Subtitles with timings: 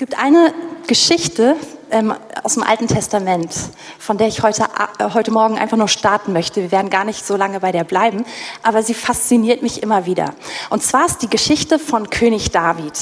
[0.00, 0.54] Es gibt eine
[0.86, 1.56] Geschichte
[1.90, 3.54] ähm, aus dem Alten Testament,
[3.98, 4.64] von der ich heute,
[4.98, 6.62] äh, heute Morgen einfach nur starten möchte.
[6.62, 8.24] Wir werden gar nicht so lange bei der bleiben,
[8.62, 10.34] aber sie fasziniert mich immer wieder.
[10.70, 12.94] Und zwar ist die Geschichte von König David,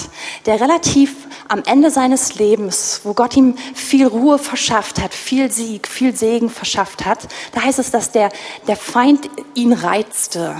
[0.46, 1.14] der relativ
[1.48, 6.50] am Ende seines Lebens, wo Gott ihm viel Ruhe verschafft hat, viel Sieg, viel Segen
[6.50, 8.30] verschafft hat, da heißt es, dass der,
[8.66, 10.56] der Feind ihn reizte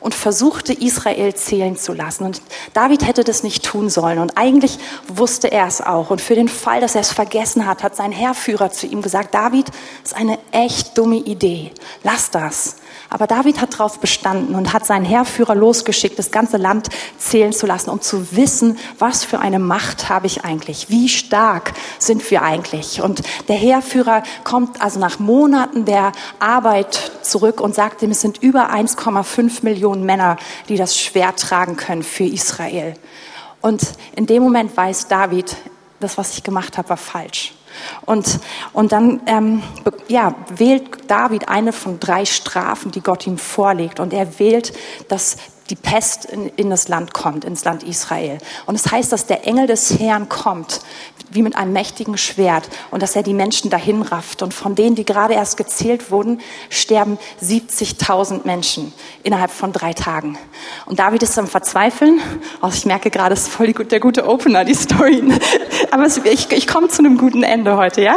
[0.00, 2.24] und versuchte, Israel zählen zu lassen.
[2.24, 2.42] Und
[2.72, 4.18] David hätte das nicht tun sollen.
[4.18, 4.78] Und eigentlich
[5.08, 6.10] wusste er es auch.
[6.10, 9.34] Und für den Fall, dass er es vergessen hat, hat sein Heerführer zu ihm gesagt,
[9.34, 9.68] David,
[10.02, 11.72] das ist eine echt dumme Idee.
[12.02, 12.76] Lass das.
[13.08, 16.88] Aber David hat darauf bestanden und hat seinen Heerführer losgeschickt, das ganze Land
[17.18, 20.90] zählen zu lassen, um zu wissen, was für eine Macht habe ich eigentlich?
[20.90, 23.02] Wie stark sind wir eigentlich?
[23.02, 28.42] Und der Heerführer kommt also nach Monaten der Arbeit zurück und sagt ihm, es sind
[28.42, 30.36] über 1,5 Millionen Männer,
[30.68, 32.94] die das Schwert tragen können für Israel.
[33.60, 33.82] Und
[34.14, 35.56] in dem Moment weiß David,
[35.98, 37.52] das, was ich gemacht habe, war falsch.
[38.06, 38.40] Und,
[38.72, 39.62] und dann ähm,
[40.08, 44.00] ja, wählt David eine von drei Strafen, die Gott ihm vorlegt.
[44.00, 44.72] Und er wählt,
[45.08, 45.36] dass
[45.70, 48.38] die Pest in, in das Land kommt, ins Land Israel.
[48.66, 50.80] Und es das heißt, dass der Engel des Herrn kommt,
[51.30, 54.42] wie mit einem mächtigen Schwert, und dass er die Menschen dahin rafft.
[54.42, 60.36] Und von denen, die gerade erst gezählt wurden, sterben 70.000 Menschen innerhalb von drei Tagen.
[60.86, 62.20] Und David ist am Verzweifeln.
[62.62, 65.22] Oh, ich merke gerade, es ist voll gut, der gute Opener, die Story.
[65.92, 68.16] Aber ich, ich komme zu einem guten Ende heute, ja?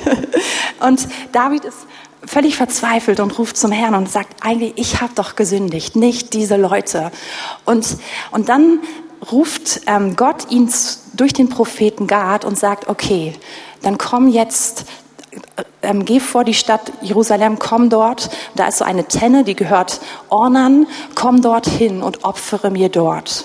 [0.80, 1.86] Und David ist
[2.34, 6.56] völlig verzweifelt und ruft zum Herrn und sagt, eigentlich, ich habe doch gesündigt, nicht diese
[6.56, 7.12] Leute.
[7.64, 7.86] Und,
[8.32, 8.80] und dann
[9.30, 10.68] ruft ähm, Gott ihn
[11.12, 13.34] durch den Propheten Gad und sagt, okay,
[13.82, 14.84] dann komm jetzt,
[15.30, 19.54] äh, ähm, geh vor die Stadt Jerusalem, komm dort, da ist so eine Tenne, die
[19.54, 23.44] gehört Ornan, komm dorthin und opfere mir dort.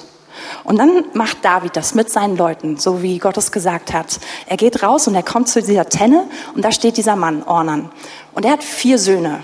[0.63, 4.19] Und dann macht David das mit seinen Leuten, so wie Gott es gesagt hat.
[4.47, 6.25] Er geht raus und er kommt zu dieser Tenne
[6.55, 7.91] und da steht dieser Mann, Ornan.
[8.33, 9.43] Und er hat vier Söhne.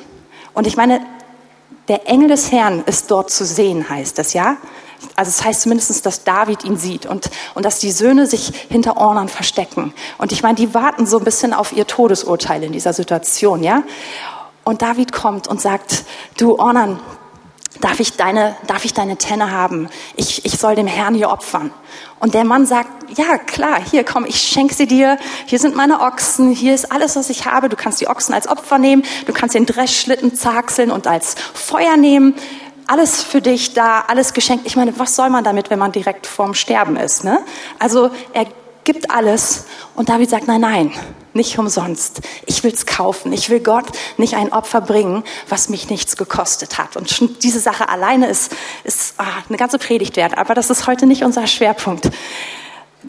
[0.53, 1.01] Und ich meine,
[1.87, 4.57] der Engel des Herrn ist dort zu sehen, heißt es, ja?
[5.15, 8.51] Also es das heißt zumindest, dass David ihn sieht und, und dass die Söhne sich
[8.69, 9.93] hinter Ornan verstecken.
[10.17, 13.83] Und ich meine, die warten so ein bisschen auf ihr Todesurteil in dieser Situation, ja?
[14.63, 16.05] Und David kommt und sagt,
[16.37, 16.99] du Ornan,
[17.81, 19.89] darf ich deine, darf ich deine Tenne haben?
[20.15, 21.71] Ich, ich soll dem Herrn hier opfern.
[22.19, 25.17] Und der Mann sagt, ja klar, hier komm, ich schenke sie dir.
[25.45, 27.69] Hier sind meine Ochsen, hier ist alles, was ich habe.
[27.69, 31.97] Du kannst die Ochsen als Opfer nehmen, du kannst den Dreschschlitten zagseln und als Feuer
[31.97, 32.35] nehmen.
[32.87, 34.67] Alles für dich da, alles geschenkt.
[34.67, 37.23] Ich meine, was soll man damit, wenn man direkt vorm Sterben ist?
[37.23, 37.39] Ne?
[37.79, 38.45] Also er
[38.83, 39.65] gibt alles
[39.95, 40.91] und David sagt, nein, nein,
[41.35, 42.21] nicht umsonst.
[42.45, 43.33] Ich will's kaufen.
[43.33, 43.85] Ich will Gott
[44.17, 46.95] nicht ein Opfer bringen, was mich nichts gekostet hat.
[46.95, 50.37] Und schon diese Sache alleine ist, ist ah, eine ganze Predigt wert.
[50.37, 52.09] Aber das ist heute nicht unser Schwerpunkt.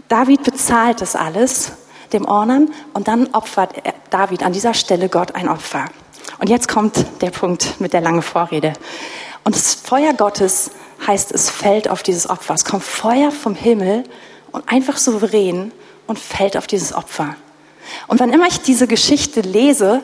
[0.09, 1.73] David bezahlt das alles
[2.13, 3.75] dem Ornern und dann opfert
[4.11, 5.87] David an dieser Stelle Gott ein Opfer.
[6.39, 8.75] Und jetzt kommt der Punkt mit der langen Vorrede.
[9.45, 10.71] Und das Feuer Gottes
[11.07, 12.55] heißt, es fällt auf dieses Opfer.
[12.55, 14.05] Es kommt Feuer vom Himmel
[14.53, 15.73] und einfach souverän
[16.07, 17.37] und fällt auf dieses Opfer.
[18.07, 20.03] Und wann immer ich diese Geschichte lese,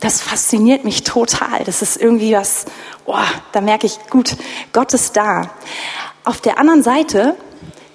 [0.00, 1.64] das fasziniert mich total.
[1.64, 2.66] Das ist irgendwie was,
[3.06, 3.16] oh,
[3.52, 4.36] da merke ich, gut,
[4.72, 5.50] Gott ist da.
[6.24, 7.36] Auf der anderen Seite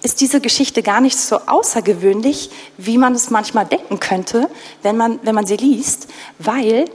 [0.02, 4.50] ist diese Geschichte gar nicht so außergewöhnlich, wie man es manchmal denken könnte,
[4.82, 6.08] wenn man, wenn man sie liest,
[6.40, 6.86] weil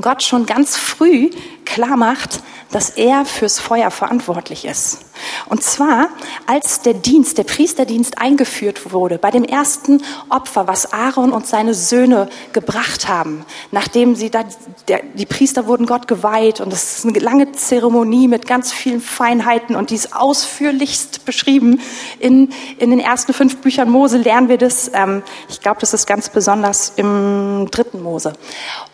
[0.00, 1.30] Gott schon ganz früh
[1.66, 2.40] klar macht,
[2.70, 5.00] dass er fürs Feuer verantwortlich ist.
[5.48, 6.08] Und zwar,
[6.46, 11.74] als der Dienst, der Priesterdienst eingeführt wurde, bei dem ersten Opfer, was Aaron und seine
[11.74, 14.44] Söhne gebracht haben, nachdem sie da,
[14.88, 19.00] der, die Priester wurden Gott geweiht und es ist eine lange Zeremonie mit ganz vielen
[19.00, 21.80] Feinheiten und die ist ausführlichst beschrieben.
[22.18, 24.90] In, in den ersten fünf Büchern Mose lernen wir das.
[24.92, 28.32] Ähm, ich glaube, das ist ganz besonders im dritten Mose.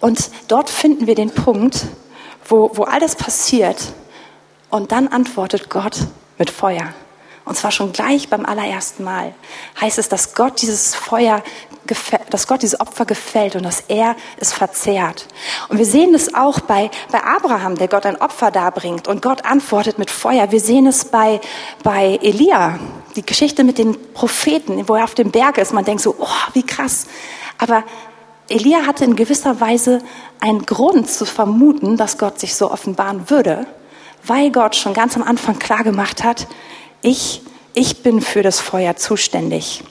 [0.01, 1.87] Und dort finden wir den Punkt,
[2.47, 3.93] wo, wo alles passiert
[4.71, 5.99] und dann antwortet Gott
[6.39, 6.95] mit Feuer.
[7.45, 9.35] Und zwar schon gleich beim allerersten Mal
[9.81, 11.43] heißt es, dass Gott dieses Feuer,
[12.31, 15.27] dass Gott dieses Opfer gefällt und dass er es verzehrt.
[15.69, 19.45] Und wir sehen es auch bei, bei Abraham, der Gott ein Opfer darbringt und Gott
[19.45, 20.53] antwortet mit Feuer.
[20.53, 21.41] Wir sehen es bei,
[21.83, 22.79] bei Elia,
[23.17, 25.73] die Geschichte mit den Propheten, wo er auf dem Berg ist.
[25.73, 27.07] Man denkt so, oh, wie krass.
[27.59, 27.83] Aber
[28.53, 30.01] Elia hatte in gewisser Weise
[30.39, 33.67] einen Grund zu vermuten, dass Gott sich so offenbaren würde,
[34.25, 36.47] weil Gott schon ganz am Anfang klar gemacht hat,
[37.01, 39.83] ich, ich bin für das Feuer zuständig.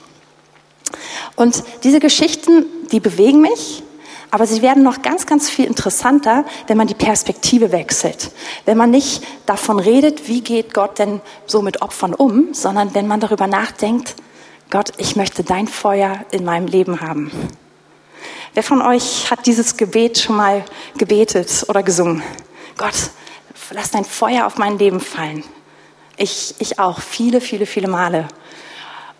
[1.34, 3.82] Und diese Geschichten, die bewegen mich,
[4.30, 8.30] aber sie werden noch ganz, ganz viel interessanter, wenn man die Perspektive wechselt.
[8.64, 13.08] Wenn man nicht davon redet, wie geht Gott denn so mit Opfern um, sondern wenn
[13.08, 14.14] man darüber nachdenkt,
[14.70, 17.30] Gott, ich möchte dein Feuer in meinem Leben haben.
[18.54, 20.64] Wer von euch hat dieses Gebet schon mal
[20.96, 22.22] gebetet oder gesungen?
[22.76, 22.94] Gott,
[23.70, 25.44] lass dein Feuer auf mein Leben fallen.
[26.16, 28.28] Ich, ich auch, viele, viele, viele Male.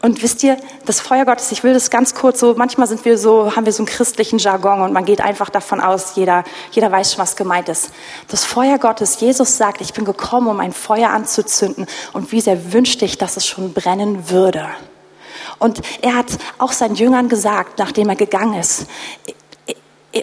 [0.03, 3.17] Und wisst ihr, das Feuer Gottes, ich will das ganz kurz so, manchmal sind wir
[3.17, 6.91] so, haben wir so einen christlichen Jargon und man geht einfach davon aus, jeder, jeder
[6.91, 7.93] weiß schon, was gemeint ist.
[8.27, 12.73] Das Feuer Gottes, Jesus sagt, ich bin gekommen, um ein Feuer anzuzünden und wie sehr
[12.73, 14.67] wünschte ich, dass es schon brennen würde.
[15.63, 16.27] Und er hat
[16.59, 18.87] auch seinen Jüngern gesagt, nachdem er gegangen ist,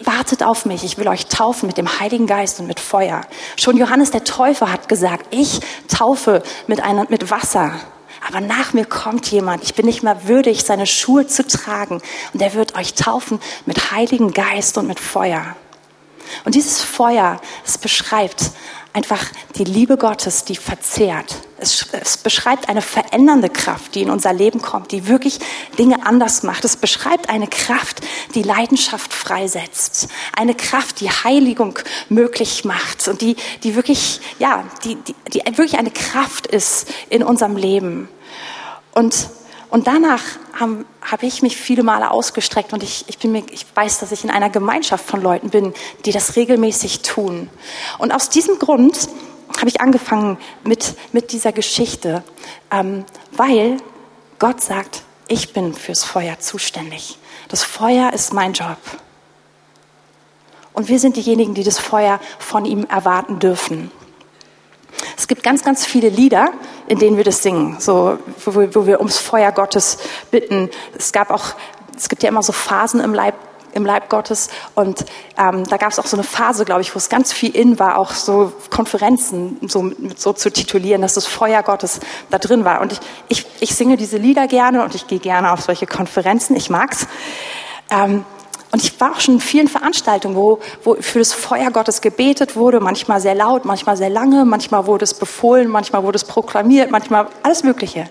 [0.03, 3.21] wartet auf mich, ich will euch taufen mit dem Heiligen Geist und mit Feuer.
[3.55, 7.71] Schon Johannes der Täufer hat gesagt, ich taufe mit, einer, mit Wasser.
[8.27, 12.01] Aber nach mir kommt jemand, ich bin nicht mehr würdig, seine Schuhe zu tragen.
[12.33, 15.55] Und er wird euch taufen mit Heiligen Geist und mit Feuer.
[16.43, 18.51] Und dieses Feuer, es beschreibt
[18.93, 19.23] einfach
[19.55, 21.35] die Liebe Gottes, die verzehrt.
[21.57, 25.39] Es, es, beschreibt eine verändernde Kraft, die in unser Leben kommt, die wirklich
[25.77, 26.63] Dinge anders macht.
[26.63, 28.01] Es beschreibt eine Kraft,
[28.33, 30.07] die Leidenschaft freisetzt.
[30.35, 31.77] Eine Kraft, die Heiligung
[32.07, 37.23] möglich macht und die, die wirklich, ja, die, die, die wirklich eine Kraft ist in
[37.23, 38.07] unserem Leben.
[38.93, 39.29] Und
[39.69, 40.23] und danach
[40.59, 44.11] habe hab ich mich viele Male ausgestreckt und ich, ich, bin mir, ich weiß, dass
[44.11, 45.73] ich in einer Gemeinschaft von Leuten bin,
[46.05, 47.49] die das regelmäßig tun.
[47.99, 49.09] Und aus diesem Grund
[49.57, 52.23] habe ich angefangen mit, mit dieser Geschichte,
[52.71, 53.77] ähm, weil
[54.39, 57.19] Gott sagt, ich bin fürs Feuer zuständig.
[57.47, 58.77] Das Feuer ist mein Job.
[60.73, 63.91] Und wir sind diejenigen, die das Feuer von ihm erwarten dürfen.
[65.17, 66.49] Es gibt ganz, ganz viele Lieder,
[66.87, 69.97] in denen wir das singen, so, wo, wo wir ums Feuer Gottes
[70.31, 70.69] bitten.
[70.97, 71.55] Es gab auch,
[71.95, 73.35] es gibt ja immer so Phasen im Leib
[73.73, 74.49] im Leib Gottes.
[74.75, 75.05] Und
[75.37, 77.79] ähm, da gab es auch so eine Phase, glaube ich, wo es ganz viel in
[77.79, 81.99] war, auch so Konferenzen so, mit, so zu titulieren, dass das Feuer Gottes
[82.29, 82.81] da drin war.
[82.81, 86.55] Und ich, ich, ich singe diese Lieder gerne und ich gehe gerne auf solche Konferenzen.
[86.55, 87.07] Ich mag's.
[87.89, 88.25] Ähm,
[88.71, 92.55] und ich war auch schon in vielen Veranstaltungen, wo, wo für das Feuer Gottes gebetet
[92.55, 96.91] wurde, manchmal sehr laut, manchmal sehr lange, manchmal wurde es befohlen, manchmal wurde es proklamiert,
[96.91, 98.01] manchmal alles Mögliche.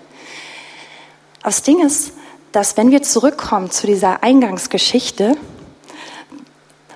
[1.41, 2.11] Aber das Ding ist,
[2.51, 5.37] dass wenn wir zurückkommen zu dieser Eingangsgeschichte,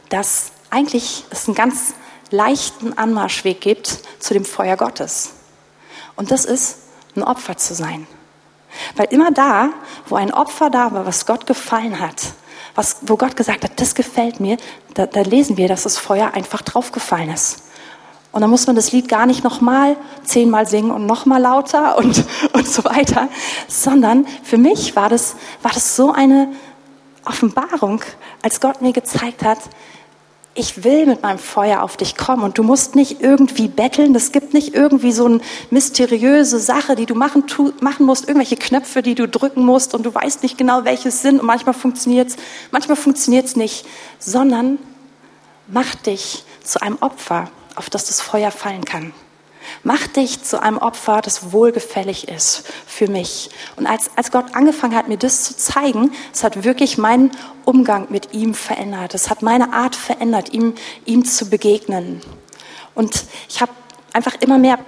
[0.09, 1.93] dass eigentlich es einen ganz
[2.31, 5.33] leichten Anmarschweg gibt zu dem Feuer Gottes.
[6.15, 6.79] Und das ist,
[7.15, 8.07] ein Opfer zu sein.
[8.95, 9.69] Weil immer da,
[10.07, 12.33] wo ein Opfer da war, was Gott gefallen hat,
[12.75, 14.57] was, wo Gott gesagt hat, das gefällt mir,
[14.93, 17.63] da, da lesen wir, dass das Feuer einfach draufgefallen ist.
[18.31, 22.25] Und dann muss man das Lied gar nicht nochmal zehnmal singen und nochmal lauter und,
[22.53, 23.29] und so weiter,
[23.67, 26.51] sondern für mich war das, war das so eine
[27.25, 28.01] Offenbarung,
[28.41, 29.59] als Gott mir gezeigt hat,
[30.55, 34.13] ich will mit meinem Feuer auf dich kommen und du musst nicht irgendwie betteln.
[34.13, 35.41] Es gibt nicht irgendwie so eine
[35.71, 40.05] mysteriöse Sache, die du machen, tu, machen musst, irgendwelche Knöpfe, die du drücken musst und
[40.05, 42.35] du weißt nicht genau, welches sind und manchmal funktioniert's,
[42.71, 43.85] manchmal funktioniert's nicht,
[44.19, 44.77] sondern
[45.67, 49.11] mach dich zu einem Opfer, auf das das Feuer fallen kann.
[49.83, 53.49] Mach dich zu einem Opfer, das wohlgefällig ist für mich.
[53.75, 57.31] Und als, als Gott angefangen hat, mir das zu zeigen, es hat wirklich meinen
[57.65, 59.13] Umgang mit ihm verändert.
[59.13, 60.73] Es hat meine Art verändert, ihm,
[61.05, 62.21] ihm zu begegnen.
[62.95, 63.71] Und ich habe
[64.13, 64.79] einfach immer mehr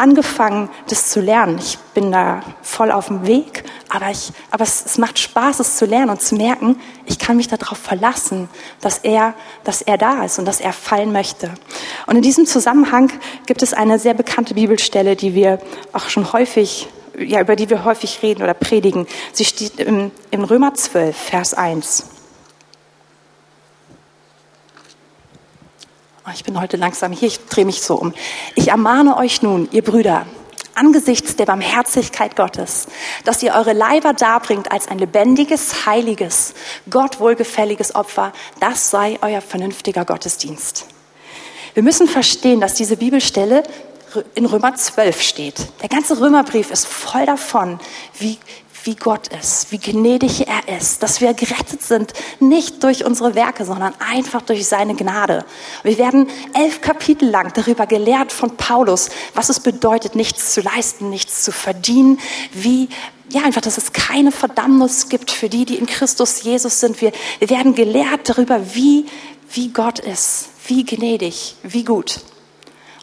[0.00, 1.58] angefangen, das zu lernen.
[1.58, 5.76] Ich bin da voll auf dem Weg, aber, ich, aber es, es macht Spaß, es
[5.76, 8.48] zu lernen und zu merken, ich kann mich darauf verlassen,
[8.80, 9.34] dass er,
[9.64, 11.50] dass er da ist und dass er fallen möchte.
[12.06, 13.12] Und in diesem Zusammenhang
[13.46, 15.58] gibt es eine sehr bekannte Bibelstelle, die wir
[15.92, 19.06] auch schon häufig, ja, über die wir häufig reden oder predigen.
[19.32, 22.19] Sie steht im, im Römer 12, Vers 1.
[26.34, 28.14] ich bin heute langsam hier, ich drehe mich so um.
[28.54, 30.26] Ich ermahne euch nun, ihr Brüder,
[30.74, 32.86] angesichts der Barmherzigkeit Gottes,
[33.24, 36.54] dass ihr eure Leiber darbringt als ein lebendiges, heiliges,
[36.88, 38.32] Gott wohlgefälliges Opfer.
[38.60, 40.86] Das sei euer vernünftiger Gottesdienst.
[41.74, 43.62] Wir müssen verstehen, dass diese Bibelstelle
[44.34, 45.68] in Römer 12 steht.
[45.82, 47.78] Der ganze Römerbrief ist voll davon,
[48.18, 48.38] wie,
[48.84, 53.64] wie Gott ist, wie gnädig er ist, dass wir gerettet sind, nicht durch unsere Werke,
[53.64, 55.44] sondern einfach durch seine Gnade.
[55.82, 61.10] Wir werden elf Kapitel lang darüber gelehrt von Paulus, was es bedeutet, nichts zu leisten,
[61.10, 62.18] nichts zu verdienen,
[62.52, 62.88] wie
[63.30, 67.00] ja, einfach, dass es keine Verdammnis gibt für die, die in Christus Jesus sind.
[67.00, 69.06] Wir, wir werden gelehrt darüber, wie,
[69.52, 72.20] wie Gott ist, wie gnädig, wie gut.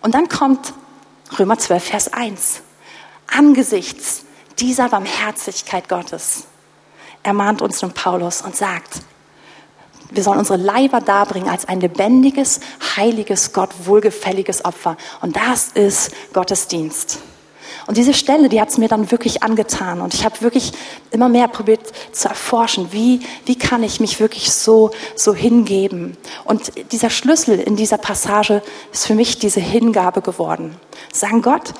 [0.01, 0.73] Und dann kommt
[1.39, 2.61] Römer 12, Vers 1.
[3.27, 4.25] Angesichts
[4.59, 6.45] dieser Barmherzigkeit Gottes
[7.23, 9.01] ermahnt uns nun Paulus und sagt,
[10.09, 12.61] wir sollen unsere Leiber darbringen als ein lebendiges,
[12.95, 14.95] heiliges, Gott wohlgefälliges Opfer.
[15.21, 17.19] Und das ist Gottesdienst.
[17.87, 20.01] Und diese Stelle, die hat es mir dann wirklich angetan.
[20.01, 20.73] Und ich habe wirklich
[21.11, 26.17] immer mehr probiert zu erforschen, wie, wie kann ich mich wirklich so, so hingeben.
[26.43, 28.61] Und dieser Schlüssel in dieser Passage
[28.91, 30.77] ist für mich diese Hingabe geworden.
[31.13, 31.73] Sagen Gott,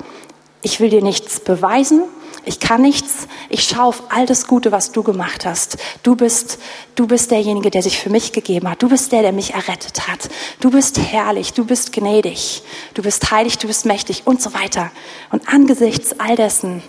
[0.62, 2.02] ich will dir nichts beweisen,
[2.48, 5.76] ich kann nichts, ich schaue auf all das Gute, was du gemacht hast.
[6.02, 6.58] Du bist,
[6.94, 8.82] du bist derjenige, der sich für mich gegeben hat.
[8.82, 10.30] Du bist der, der mich errettet hat.
[10.58, 12.62] Du bist herrlich, du bist gnädig,
[12.94, 14.90] du bist heilig, du bist mächtig und so weiter.
[15.30, 16.82] Und angesichts all dessen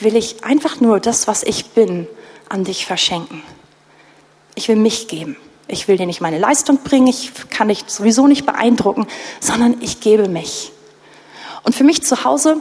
[0.00, 2.08] will ich einfach nur das, was ich bin,
[2.48, 3.42] an dich verschenken.
[4.54, 5.36] Ich will mich geben.
[5.68, 9.06] Ich will dir nicht meine Leistung bringen, ich kann dich sowieso nicht beeindrucken,
[9.38, 10.72] sondern ich gebe mich.
[11.62, 12.60] Und für mich zu Hause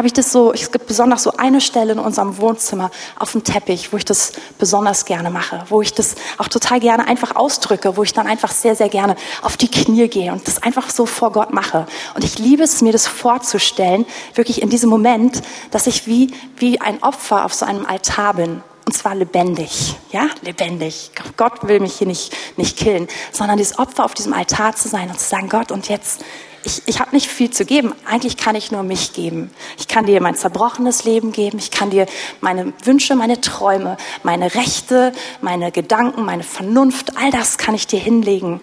[0.00, 3.44] habe ich das so, es gibt besonders so eine Stelle in unserem Wohnzimmer auf dem
[3.44, 7.98] Teppich, wo ich das besonders gerne mache, wo ich das auch total gerne einfach ausdrücke,
[7.98, 11.04] wo ich dann einfach sehr, sehr gerne auf die Knie gehe und das einfach so
[11.04, 11.84] vor Gott mache.
[12.14, 16.80] Und ich liebe es, mir das vorzustellen, wirklich in diesem Moment, dass ich wie, wie
[16.80, 18.62] ein Opfer auf so einem Altar bin.
[18.86, 21.10] Und zwar lebendig, ja, lebendig.
[21.36, 25.10] Gott will mich hier nicht, nicht killen, sondern dieses Opfer auf diesem Altar zu sein
[25.10, 26.24] und zu sagen, Gott, und jetzt,
[26.62, 27.94] ich, ich habe nicht viel zu geben.
[28.04, 29.50] Eigentlich kann ich nur mich geben.
[29.78, 31.58] Ich kann dir mein zerbrochenes Leben geben.
[31.58, 32.06] Ich kann dir
[32.40, 38.00] meine Wünsche, meine Träume, meine Rechte, meine Gedanken, meine Vernunft, all das kann ich dir
[38.00, 38.60] hinlegen.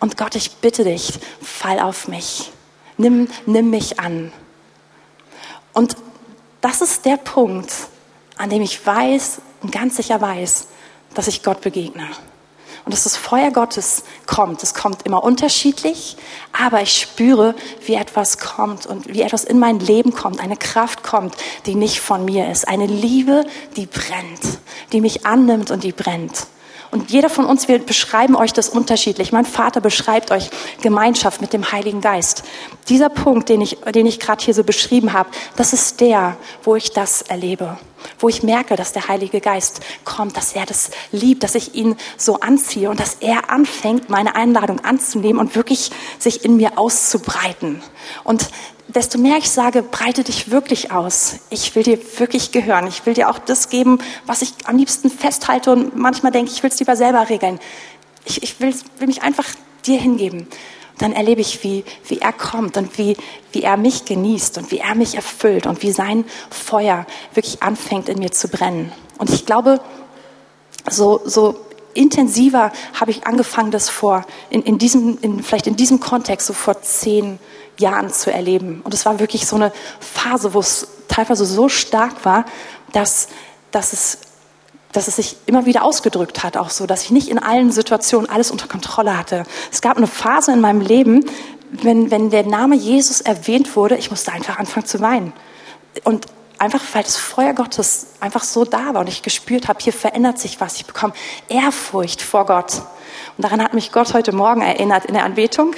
[0.00, 2.50] Und Gott, ich bitte dich, fall auf mich.
[2.96, 4.32] Nimm, nimm mich an.
[5.72, 5.96] Und
[6.60, 7.72] das ist der Punkt,
[8.36, 10.66] an dem ich weiß und ganz sicher weiß,
[11.14, 12.08] dass ich Gott begegne
[12.84, 14.62] und dass das Feuer Gottes kommt.
[14.62, 16.16] Es kommt immer unterschiedlich,
[16.52, 17.54] aber ich spüre,
[17.86, 22.00] wie etwas kommt und wie etwas in mein Leben kommt, eine Kraft kommt, die nicht
[22.00, 23.44] von mir ist, eine Liebe,
[23.76, 24.58] die brennt,
[24.92, 26.46] die mich annimmt und die brennt.
[26.90, 29.30] Und jeder von uns, wir beschreiben euch das unterschiedlich.
[29.30, 30.50] Mein Vater beschreibt euch
[30.82, 32.42] Gemeinschaft mit dem Heiligen Geist.
[32.88, 36.74] Dieser Punkt, den ich, den ich gerade hier so beschrieben habe, das ist der, wo
[36.74, 37.78] ich das erlebe.
[38.18, 41.96] Wo ich merke, dass der Heilige Geist kommt, dass er das liebt, dass ich ihn
[42.16, 47.82] so anziehe und dass er anfängt, meine Einladung anzunehmen und wirklich sich in mir auszubreiten.
[48.24, 48.48] Und
[48.94, 51.36] desto mehr ich sage, breite dich wirklich aus.
[51.50, 52.86] Ich will dir wirklich gehören.
[52.86, 56.62] Ich will dir auch das geben, was ich am liebsten festhalte und manchmal denke, ich
[56.62, 57.58] will es lieber selber regeln.
[58.24, 59.46] Ich, ich will, will mich einfach
[59.86, 60.46] dir hingeben.
[60.98, 63.16] Dann erlebe ich, wie, wie er kommt und wie,
[63.52, 68.08] wie er mich genießt und wie er mich erfüllt und wie sein Feuer wirklich anfängt
[68.08, 68.92] in mir zu brennen.
[69.16, 69.80] Und ich glaube,
[70.90, 71.56] so, so
[71.94, 76.52] intensiver habe ich angefangen, das vor, in, in diesem, in, vielleicht in diesem Kontext, so
[76.52, 77.38] vor zehn Jahren
[78.10, 78.80] zu erleben.
[78.84, 82.44] Und es war wirklich so eine Phase, wo es teilweise so stark war,
[82.92, 83.28] dass,
[83.70, 84.18] dass, es,
[84.92, 88.28] dass es sich immer wieder ausgedrückt hat, auch so, dass ich nicht in allen Situationen
[88.28, 89.44] alles unter Kontrolle hatte.
[89.72, 91.24] Es gab eine Phase in meinem Leben,
[91.70, 95.32] wenn, wenn der Name Jesus erwähnt wurde, ich musste einfach anfangen zu weinen.
[96.04, 96.26] Und
[96.60, 100.38] einfach, weil das Feuer Gottes einfach so da war und ich gespürt habe, hier verändert
[100.38, 100.76] sich was.
[100.76, 101.14] Ich bekomme
[101.48, 102.82] Ehrfurcht vor Gott.
[103.36, 105.74] Und daran hat mich Gott heute Morgen erinnert in der Anbetung.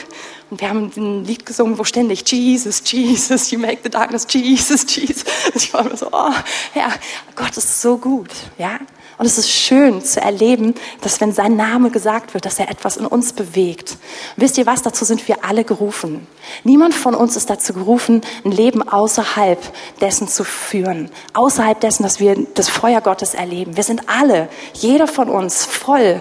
[0.50, 4.84] Und wir haben ein Lied gesungen, wo ständig Jesus, Jesus, you make the darkness, Jesus,
[4.94, 5.24] Jesus.
[5.46, 6.34] Und ich war immer so, oh,
[6.74, 6.88] ja,
[7.36, 8.78] Gott ist so gut, ja.
[9.22, 12.96] Und es ist schön zu erleben, dass wenn sein Name gesagt wird, dass er etwas
[12.96, 13.96] in uns bewegt.
[14.36, 14.82] Und wisst ihr was?
[14.82, 16.26] Dazu sind wir alle gerufen.
[16.64, 19.60] Niemand von uns ist dazu gerufen, ein Leben außerhalb
[20.00, 21.08] dessen zu führen.
[21.34, 23.76] Außerhalb dessen, dass wir das Feuer Gottes erleben.
[23.76, 26.20] Wir sind alle, jeder von uns, voll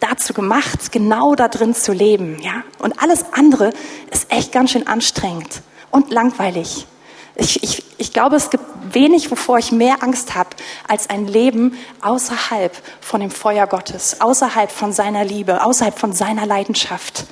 [0.00, 2.64] dazu gemacht, genau da drin zu leben, ja.
[2.80, 3.70] Und alles andere
[4.10, 6.88] ist echt ganz schön anstrengend und langweilig.
[7.36, 10.50] Ich, ich, ich glaube, es gibt wenig, wovor ich mehr Angst habe,
[10.88, 16.44] als ein Leben außerhalb von dem Feuer Gottes, außerhalb von seiner Liebe, außerhalb von seiner
[16.44, 17.26] Leidenschaft.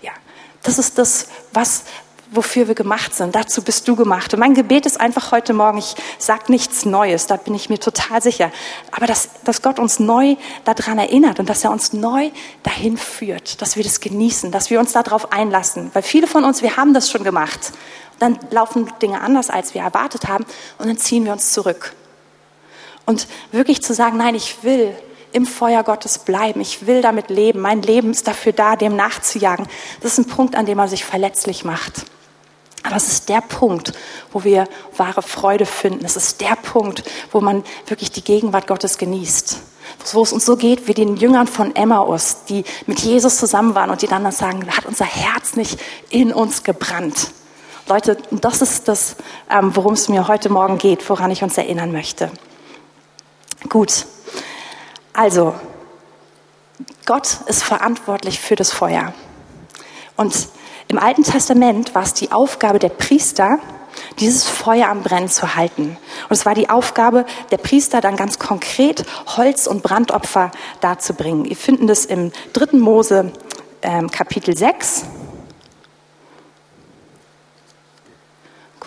[0.00, 0.12] Ja,
[0.62, 1.84] das ist das, was,
[2.30, 3.34] wofür wir gemacht sind.
[3.34, 4.32] Dazu bist du gemacht.
[4.32, 7.78] Und mein Gebet ist einfach heute Morgen, ich sage nichts Neues, da bin ich mir
[7.78, 8.50] total sicher.
[8.92, 12.30] Aber dass, dass Gott uns neu daran erinnert und dass er uns neu
[12.62, 15.90] dahin führt, dass wir das genießen, dass wir uns darauf einlassen.
[15.92, 17.72] Weil viele von uns, wir haben das schon gemacht.
[18.18, 20.44] Dann laufen Dinge anders, als wir erwartet haben
[20.78, 21.94] und dann ziehen wir uns zurück.
[23.04, 24.96] Und wirklich zu sagen, nein, ich will
[25.32, 26.60] im Feuer Gottes bleiben.
[26.60, 27.60] Ich will damit leben.
[27.60, 29.66] Mein Leben ist dafür da, dem nachzujagen.
[30.00, 32.06] Das ist ein Punkt, an dem man sich verletzlich macht.
[32.82, 33.92] Aber es ist der Punkt,
[34.32, 36.04] wo wir wahre Freude finden.
[36.04, 39.58] Es ist der Punkt, wo man wirklich die Gegenwart Gottes genießt.
[40.12, 43.90] Wo es uns so geht wie den Jüngern von Emmaus, die mit Jesus zusammen waren
[43.90, 45.78] und die dann sagen, hat unser Herz nicht
[46.10, 47.30] in uns gebrannt.
[47.88, 49.14] Leute, das ist das,
[49.48, 52.30] ähm, worum es mir heute Morgen geht, woran ich uns erinnern möchte.
[53.68, 54.06] Gut,
[55.12, 55.54] also,
[57.06, 59.14] Gott ist verantwortlich für das Feuer.
[60.16, 60.48] Und
[60.88, 63.60] im Alten Testament war es die Aufgabe der Priester,
[64.18, 65.96] dieses Feuer am Brennen zu halten.
[66.28, 69.04] Und es war die Aufgabe der Priester, dann ganz konkret
[69.36, 70.50] Holz- und Brandopfer
[70.80, 71.44] darzubringen.
[71.44, 72.78] Ihr findet es im 3.
[72.78, 73.32] Mose
[73.82, 75.04] ähm, Kapitel 6.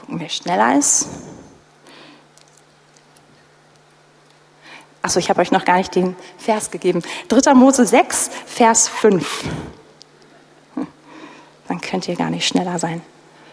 [0.10, 1.06] Gucken, wer schneller ist.
[5.04, 7.04] Achso, ich habe euch noch gar nicht den Vers gegeben.
[7.28, 7.54] 3.
[7.54, 9.44] Mose 6, Vers 5.
[10.74, 10.88] Hm,
[11.68, 13.04] dann könnt ihr gar nicht schneller sein.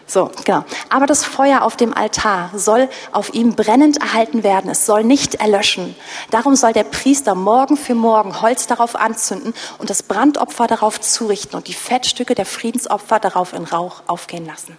[0.07, 0.65] So, genau.
[0.89, 4.71] Aber das Feuer auf dem Altar soll auf ihm brennend erhalten werden.
[4.71, 5.95] Es soll nicht erlöschen.
[6.31, 11.55] Darum soll der Priester morgen für morgen Holz darauf anzünden und das Brandopfer darauf zurichten
[11.55, 14.75] und die Fettstücke der Friedensopfer darauf in Rauch aufgehen lassen.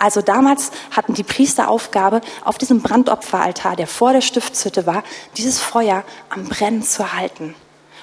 [0.00, 5.04] Also damals hatten die Priester Aufgabe, auf diesem Brandopferaltar, der vor der Stiftshütte war,
[5.36, 7.54] dieses Feuer am Brennen zu halten.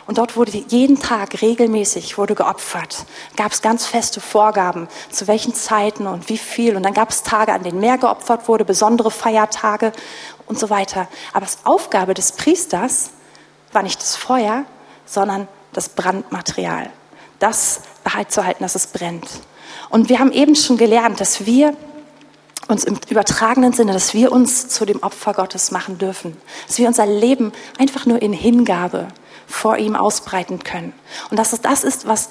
[0.05, 3.05] Und dort wurde jeden Tag regelmäßig wurde geopfert.
[3.35, 6.77] Gab es ganz feste Vorgaben, zu welchen Zeiten und wie viel.
[6.77, 9.91] Und dann gab es Tage, an denen mehr geopfert wurde, besondere Feiertage
[10.45, 11.07] und so weiter.
[11.33, 13.09] Aber das Aufgabe des Priesters
[13.73, 14.65] war nicht das Feuer,
[15.07, 16.91] sondern das Brandmaterial.
[17.39, 19.27] Das behalten dass es brennt.
[19.89, 21.75] Und wir haben eben schon gelernt, dass wir
[22.67, 26.87] uns im übertragenen Sinne, dass wir uns zu dem Opfer Gottes machen dürfen, dass wir
[26.87, 29.07] unser Leben einfach nur in Hingabe
[29.47, 30.93] vor ihm ausbreiten können.
[31.31, 32.29] Und dass es das ist, was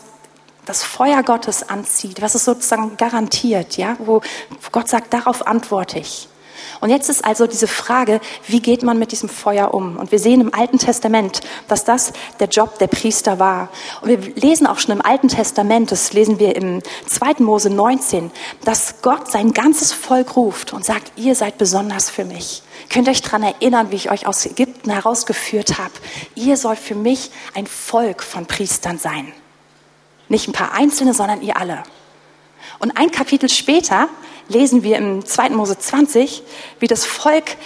[0.67, 4.21] das Feuer Gottes anzieht, was es sozusagen garantiert, ja, wo
[4.73, 6.29] Gott sagt, darauf antworte ich.
[6.81, 9.97] Und jetzt ist also diese Frage, wie geht man mit diesem Feuer um?
[9.97, 13.69] Und wir sehen im Alten Testament, dass das der Job der Priester war.
[14.01, 17.43] Und wir lesen auch schon im Alten Testament, das lesen wir im 2.
[17.43, 18.31] Mose 19,
[18.65, 22.63] dass Gott sein ganzes Volk ruft und sagt, ihr seid besonders für mich.
[22.91, 25.93] Könnt ihr euch daran erinnern, wie ich euch aus Ägypten herausgeführt habe?
[26.35, 29.33] Ihr sollt für mich ein Volk von Priestern sein.
[30.29, 31.83] Nicht ein paar Einzelne, sondern ihr alle.
[32.79, 34.09] Und ein Kapitel später
[34.49, 35.51] lesen wir im 2.
[35.51, 36.43] Mose 20,
[36.79, 37.57] wie das Volk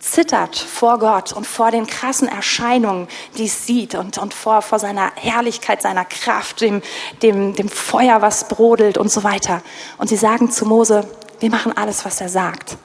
[0.00, 4.78] zittert vor Gott und vor den krassen Erscheinungen, die es sieht und, und vor, vor
[4.78, 6.82] seiner Herrlichkeit, seiner Kraft, dem,
[7.22, 9.62] dem, dem Feuer, was brodelt und so weiter.
[9.98, 11.08] Und sie sagen zu Mose,
[11.40, 12.76] wir machen alles, was er sagt.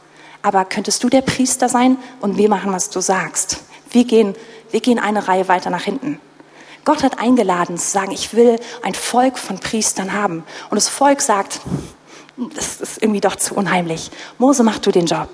[0.41, 3.63] Aber könntest du der Priester sein und wir machen, was du sagst?
[3.91, 4.35] Wir gehen,
[4.71, 6.19] wir gehen eine Reihe weiter nach hinten.
[6.83, 10.43] Gott hat eingeladen zu sagen, ich will ein Volk von Priestern haben.
[10.71, 11.61] Und das Volk sagt,
[12.49, 14.11] das ist irgendwie doch zu unheimlich.
[14.37, 15.29] Mose, mach du den Job.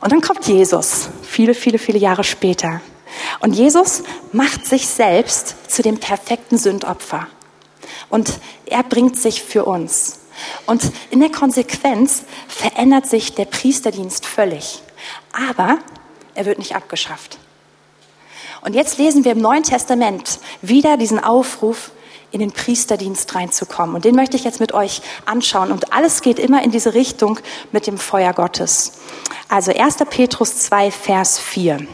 [0.00, 2.80] Und dann kommt Jesus, viele, viele, viele Jahre später.
[3.40, 7.26] Und Jesus macht sich selbst zu dem perfekten Sündopfer.
[8.08, 10.20] Und er bringt sich für uns.
[10.66, 14.82] Und in der Konsequenz verändert sich der Priesterdienst völlig.
[15.32, 15.78] Aber
[16.34, 17.38] er wird nicht abgeschafft.
[18.60, 21.90] Und jetzt lesen wir im Neuen Testament wieder diesen Aufruf,
[22.30, 23.96] in den Priesterdienst reinzukommen.
[23.96, 25.72] Und den möchte ich jetzt mit euch anschauen.
[25.72, 27.40] Und alles geht immer in diese Richtung
[27.72, 28.92] mit dem Feuer Gottes.
[29.48, 29.96] Also 1.
[30.10, 31.86] Petrus 2, Vers 4.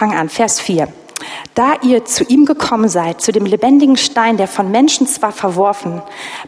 [0.00, 0.90] Fang an, Vers 4.
[1.54, 6.02] Da ihr zu ihm gekommen seid, zu dem lebendigen Stein, der von Menschen zwar verworfen,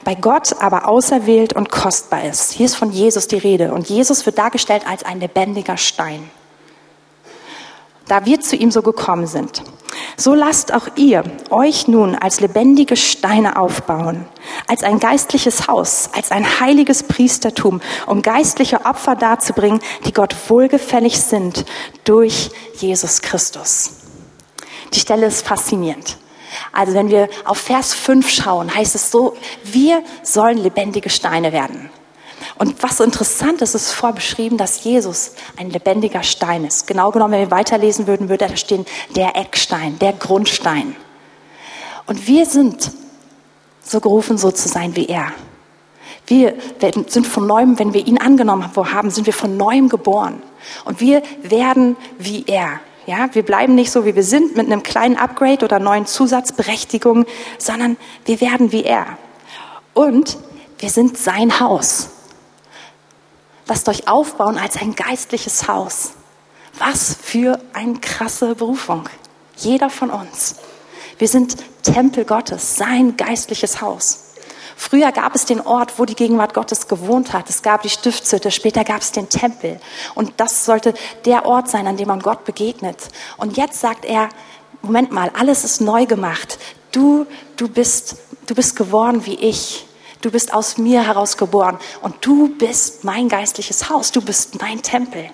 [0.05, 2.53] bei Gott aber auserwählt und kostbar ist.
[2.53, 3.73] Hier ist von Jesus die Rede.
[3.73, 6.31] Und Jesus wird dargestellt als ein lebendiger Stein.
[8.07, 9.63] Da wir zu ihm so gekommen sind.
[10.17, 14.27] So lasst auch ihr euch nun als lebendige Steine aufbauen,
[14.67, 21.21] als ein geistliches Haus, als ein heiliges Priestertum, um geistliche Opfer darzubringen, die Gott wohlgefällig
[21.21, 21.65] sind
[22.05, 24.02] durch Jesus Christus.
[24.95, 26.17] Die Stelle ist faszinierend.
[26.73, 31.91] Also wenn wir auf Vers 5 schauen, heißt es so, wir sollen lebendige Steine werden.
[32.59, 36.87] Und was so interessant ist, ist vorbeschrieben, dass Jesus ein lebendiger Stein ist.
[36.87, 38.85] Genau genommen, wenn wir weiterlesen würden, würde da stehen
[39.17, 40.97] der Eckstein, der Grundstein.
[42.07, 42.91] Und wir sind
[43.83, 45.33] so gerufen, so zu sein wie er.
[46.27, 46.55] Wir
[47.09, 50.43] sind von neuem, wenn wir ihn angenommen haben, sind wir von neuem geboren.
[50.85, 52.81] Und wir werden wie er.
[53.07, 57.27] Ja, wir bleiben nicht so, wie wir sind, mit einem kleinen Upgrade oder neuen Zusatzberechtigungen,
[57.59, 59.19] sondern wir werden wie er.
[59.95, 60.39] Und
[60.79, 62.11] wir sind sein Haus.
[63.67, 66.13] Lasst euch aufbauen als ein geistliches Haus.
[66.79, 69.09] Was für eine krasse Berufung.
[69.57, 70.57] Jeder von uns.
[71.19, 74.32] Wir sind Tempel Gottes, sein geistliches Haus.
[74.77, 77.49] Früher gab es den Ort, wo die Gegenwart Gottes gewohnt hat.
[77.49, 79.81] Es gab die Stiftshütte, später gab es den Tempel.
[80.15, 83.09] Und das sollte der Ort sein, an dem man Gott begegnet.
[83.37, 84.29] Und jetzt sagt er,
[84.83, 86.59] Moment mal, alles ist neu gemacht.
[86.91, 89.87] Du, du bist, du bist geworden wie ich.
[90.21, 91.79] Du bist aus mir heraus geboren.
[92.01, 94.13] Und du bist mein geistliches Haus.
[94.13, 95.31] Du bist mein Tempel.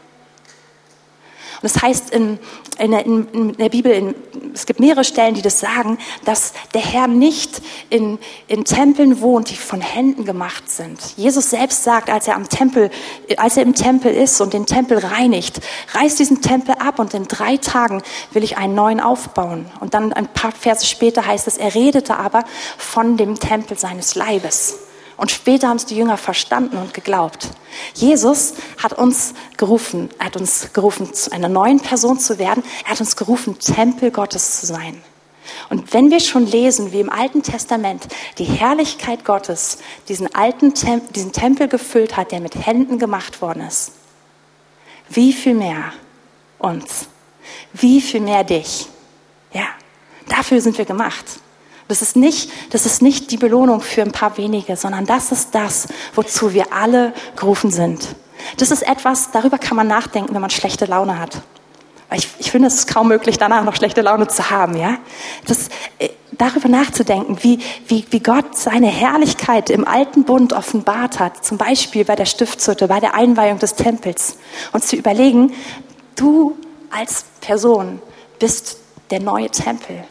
[1.60, 2.38] Und das heißt in,
[2.78, 4.14] in, der, in, der, Bibel, in,
[4.54, 9.50] es gibt mehrere Stellen, die das sagen, dass der Herr nicht in, in Tempeln wohnt,
[9.50, 11.00] die von Händen gemacht sind.
[11.16, 12.90] Jesus selbst sagt, als er am Tempel,
[13.38, 15.60] als er im Tempel ist und den Tempel reinigt,
[15.94, 19.66] reißt diesen Tempel ab und in drei Tagen will ich einen neuen aufbauen.
[19.80, 22.44] Und dann ein paar Verse später heißt es, er redete aber
[22.76, 24.87] von dem Tempel seines Leibes.
[25.18, 27.48] Und später haben es die Jünger verstanden und geglaubt.
[27.92, 32.62] Jesus hat uns gerufen, er hat uns gerufen, zu einer neuen Person zu werden.
[32.84, 35.02] Er hat uns gerufen, Tempel Gottes zu sein.
[35.70, 38.06] Und wenn wir schon lesen, wie im Alten Testament
[38.38, 39.78] die Herrlichkeit Gottes
[40.08, 43.92] diesen alten Tem diesen Tempel gefüllt hat, der mit Händen gemacht worden ist,
[45.08, 45.92] wie viel mehr
[46.58, 47.08] uns,
[47.72, 48.88] wie viel mehr dich.
[49.52, 49.66] Ja,
[50.28, 51.24] dafür sind wir gemacht.
[51.88, 55.54] Das ist nicht, das ist nicht die Belohnung für ein paar wenige, sondern das ist
[55.54, 58.14] das, wozu wir alle gerufen sind.
[58.58, 61.40] Das ist etwas, darüber kann man nachdenken, wenn man schlechte Laune hat.
[62.14, 64.98] Ich, ich finde, es ist kaum möglich, danach noch schlechte Laune zu haben, ja.
[65.46, 71.44] Das, äh, darüber nachzudenken, wie, wie, wie Gott seine Herrlichkeit im alten Bund offenbart hat,
[71.44, 74.38] zum Beispiel bei der Stiftshütte, bei der Einweihung des Tempels,
[74.72, 75.52] und zu überlegen,
[76.16, 76.56] du
[76.90, 78.00] als Person
[78.38, 78.78] bist
[79.10, 80.04] der neue Tempel.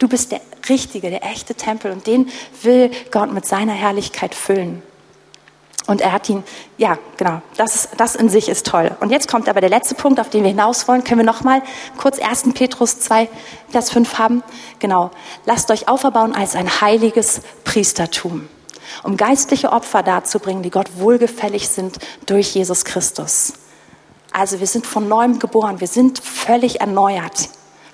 [0.00, 2.30] Du bist der richtige, der echte Tempel und den
[2.62, 4.82] will Gott mit seiner Herrlichkeit füllen.
[5.86, 6.42] Und er hat ihn,
[6.78, 8.96] ja, genau, das, das in sich ist toll.
[9.00, 11.04] Und jetzt kommt aber der letzte Punkt, auf den wir hinaus wollen.
[11.04, 11.62] Können wir nochmal
[11.98, 12.54] kurz 1.
[12.54, 13.28] Petrus 2,
[13.68, 14.42] Vers 5 haben?
[14.78, 15.10] Genau.
[15.44, 18.48] Lasst euch auferbauen als ein heiliges Priestertum,
[19.02, 23.52] um geistliche Opfer darzubringen, die Gott wohlgefällig sind durch Jesus Christus.
[24.32, 27.50] Also wir sind von neuem geboren, wir sind völlig erneuert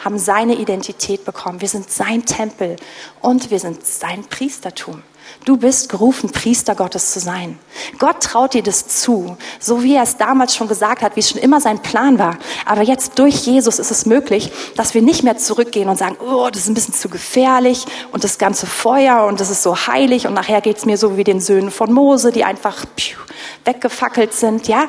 [0.07, 1.61] haben seine Identität bekommen.
[1.61, 2.77] Wir sind sein Tempel
[3.21, 5.03] und wir sind sein Priestertum.
[5.45, 7.59] Du bist gerufen, Priester Gottes zu sein.
[7.99, 11.31] Gott traut dir das zu, so wie er es damals schon gesagt hat, wie es
[11.31, 12.39] schon immer sein Plan war.
[12.65, 16.51] Aber jetzt durch Jesus ist es möglich, dass wir nicht mehr zurückgehen und sagen, oh,
[16.53, 20.29] das ist ein bisschen zu gefährlich und das ganze Feuer und das ist so heilig
[20.29, 22.85] und nachher geht es mir so wie den Söhnen von Mose, die einfach
[23.65, 24.85] weggefackelt sind, ja,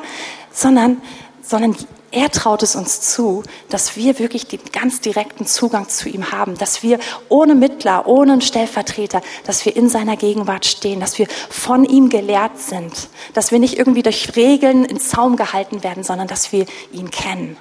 [0.52, 1.02] sondern,
[1.42, 1.74] sondern
[2.10, 6.56] er traut es uns zu, dass wir wirklich den ganz direkten Zugang zu ihm haben,
[6.56, 11.26] dass wir ohne Mittler, ohne einen Stellvertreter, dass wir in seiner Gegenwart stehen, dass wir
[11.50, 16.28] von ihm gelehrt sind, dass wir nicht irgendwie durch Regeln in Zaum gehalten werden, sondern
[16.28, 17.56] dass wir ihn kennen.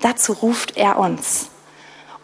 [0.00, 1.48] Dazu ruft er uns.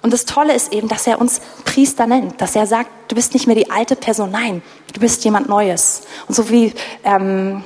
[0.01, 3.35] Und das Tolle ist eben, dass er uns Priester nennt, dass er sagt, du bist
[3.35, 4.63] nicht mehr die alte Person, nein,
[4.95, 6.03] du bist jemand Neues.
[6.29, 6.73] Und so wie
[7.05, 7.65] ähm,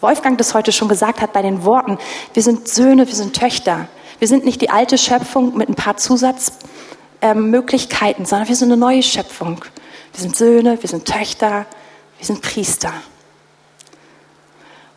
[0.00, 1.98] Wolfgang das heute schon gesagt hat bei den Worten,
[2.34, 3.86] wir sind Söhne, wir sind Töchter.
[4.18, 8.80] Wir sind nicht die alte Schöpfung mit ein paar Zusatzmöglichkeiten, ähm, sondern wir sind eine
[8.80, 9.64] neue Schöpfung.
[10.12, 11.66] Wir sind Söhne, wir sind Töchter,
[12.18, 12.92] wir sind Priester.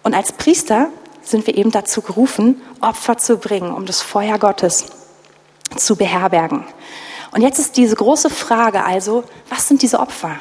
[0.04, 0.90] Und als Priester
[1.22, 4.86] sind wir eben dazu gerufen, Opfer zu bringen, um das Feuer Gottes
[5.76, 6.66] zu beherbergen.
[7.32, 10.38] Und jetzt ist diese große Frage also, was sind diese Opfer?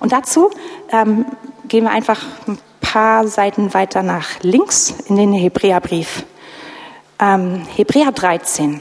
[0.00, 0.50] Und dazu
[0.90, 1.26] ähm,
[1.66, 2.58] gehen wir einfach ein
[2.92, 6.24] paar Seiten weiter nach links in den Hebräerbrief.
[7.18, 8.80] Ähm, Hebräer 13.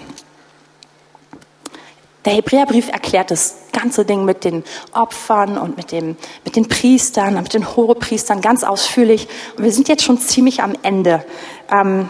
[2.23, 6.15] Der Hebräerbrief erklärt das ganze Ding mit den Opfern und mit, dem,
[6.45, 9.27] mit den Priestern und mit den Hohepriestern ganz ausführlich.
[9.57, 11.25] Und wir sind jetzt schon ziemlich am Ende.
[11.69, 12.09] Ähm,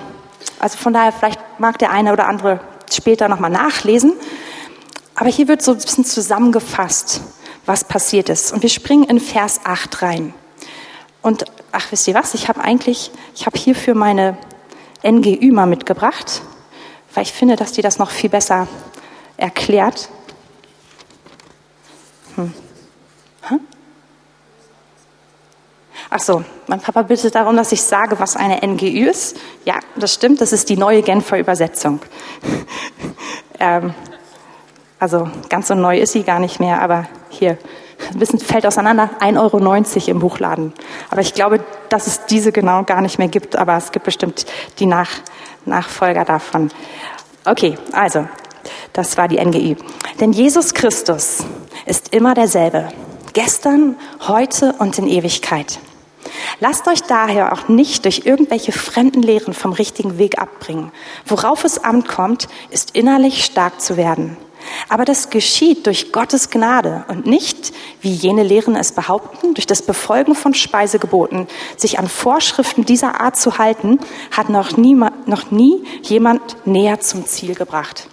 [0.60, 2.60] also von daher, vielleicht mag der eine oder andere
[2.92, 4.14] später nochmal nachlesen.
[5.16, 7.22] Aber hier wird so ein bisschen zusammengefasst,
[7.66, 8.54] was passiert ist.
[8.54, 10.36] Und wir springen in Vers 8 rein.
[11.24, 12.34] Und ach, wisst ihr was?
[12.34, 14.38] Ich habe eigentlich, ich habe hierfür meine
[15.04, 16.42] NGÜ mal mitgebracht,
[17.14, 18.68] weil ich finde, dass die das noch viel besser
[19.38, 20.10] erklärt.
[22.36, 22.54] Hm.
[26.10, 29.38] Ach so, mein Papa bittet darum, dass ich sage, was eine NGÜ ist.
[29.66, 32.00] Ja, das stimmt, das ist die neue Genfer Übersetzung.
[33.60, 33.94] ähm,
[35.00, 37.58] also ganz so neu ist sie gar nicht mehr, aber hier,
[38.12, 40.74] ein bisschen fällt auseinander, 1,90 Euro im Buchladen.
[41.10, 44.46] Aber ich glaube, dass es diese genau gar nicht mehr gibt, aber es gibt bestimmt
[44.80, 45.10] die Nach
[45.66, 46.72] Nachfolger davon.
[47.46, 48.26] Okay, also,
[48.94, 49.78] das war die NGI.
[50.20, 51.44] Denn Jesus Christus
[51.86, 52.90] ist immer derselbe.
[53.34, 53.96] Gestern,
[54.28, 55.80] heute und in Ewigkeit.
[56.60, 60.92] Lasst euch daher auch nicht durch irgendwelche fremden Lehren vom richtigen Weg abbringen.
[61.26, 64.38] Worauf es ankommt, ist innerlich stark zu werden
[64.90, 69.82] aber das geschieht durch Gottes Gnade und nicht, wie jene Lehren es behaupten, durch das
[69.82, 71.48] Befolgen von Speisegeboten.
[71.76, 74.00] Sich an Vorschriften dieser Art zu halten,
[74.36, 78.08] hat noch nie, noch nie jemand näher zum Ziel gebracht.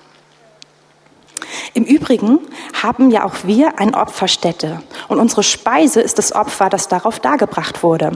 [1.72, 2.40] Im Übrigen
[2.82, 7.82] haben ja auch wir eine Opferstätte und unsere Speise ist das Opfer, das darauf dargebracht
[7.82, 8.12] wurde.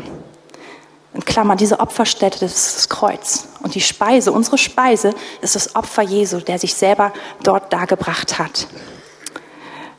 [1.19, 3.49] In Klammer, diese Opferstätte, das ist das Kreuz.
[3.61, 8.69] Und die Speise, unsere Speise, ist das Opfer Jesu, der sich selber dort dargebracht hat.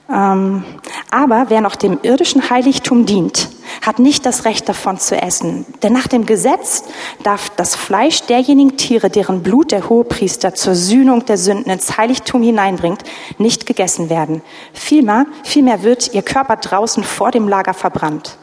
[0.10, 0.64] Ähm,
[1.12, 3.50] aber wer noch dem irdischen Heiligtum dient,
[3.82, 5.66] hat nicht das Recht davon zu essen.
[5.84, 6.86] Denn nach dem Gesetz
[7.22, 12.42] darf das Fleisch derjenigen Tiere, deren Blut der Hohepriester zur Sühnung der Sünden ins Heiligtum
[12.42, 13.04] hineinbringt,
[13.38, 14.42] nicht gegessen werden.
[14.72, 18.38] Vielmehr, vielmehr wird ihr Körper draußen vor dem Lager verbrannt.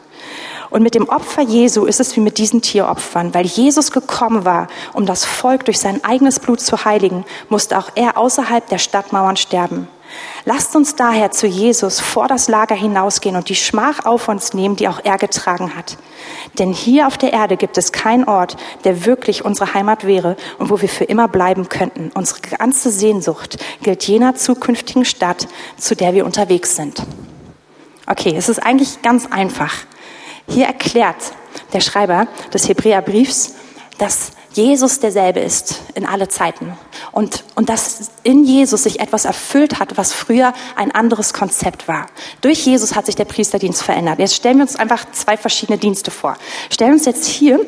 [0.71, 3.35] Und mit dem Opfer Jesu ist es wie mit diesen Tieropfern.
[3.35, 7.91] Weil Jesus gekommen war, um das Volk durch sein eigenes Blut zu heiligen, musste auch
[7.95, 9.89] er außerhalb der Stadtmauern sterben.
[10.45, 14.77] Lasst uns daher zu Jesus vor das Lager hinausgehen und die Schmach auf uns nehmen,
[14.77, 15.97] die auch er getragen hat.
[16.59, 20.71] Denn hier auf der Erde gibt es keinen Ort, der wirklich unsere Heimat wäre und
[20.71, 22.11] wo wir für immer bleiben könnten.
[22.15, 27.03] Unsere ganze Sehnsucht gilt jener zukünftigen Stadt, zu der wir unterwegs sind.
[28.07, 29.75] Okay, es ist eigentlich ganz einfach.
[30.49, 31.33] Hier erklärt
[31.73, 33.55] der Schreiber des Hebräerbriefs,
[33.99, 36.73] dass Jesus derselbe ist in alle Zeiten
[37.13, 42.07] und, und dass in Jesus sich etwas erfüllt hat, was früher ein anderes Konzept war.
[42.41, 44.19] Durch Jesus hat sich der Priesterdienst verändert.
[44.19, 46.37] Jetzt stellen wir uns einfach zwei verschiedene Dienste vor.
[46.71, 47.61] Stellen uns jetzt hier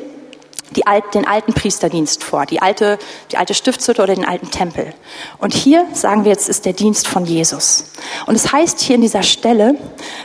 [0.75, 2.99] die, den alten Priesterdienst vor, die alte,
[3.31, 4.93] die alte Stiftshütte oder den alten Tempel.
[5.37, 7.91] Und hier sagen wir jetzt, ist der Dienst von Jesus.
[8.25, 9.75] Und es heißt hier in dieser Stelle,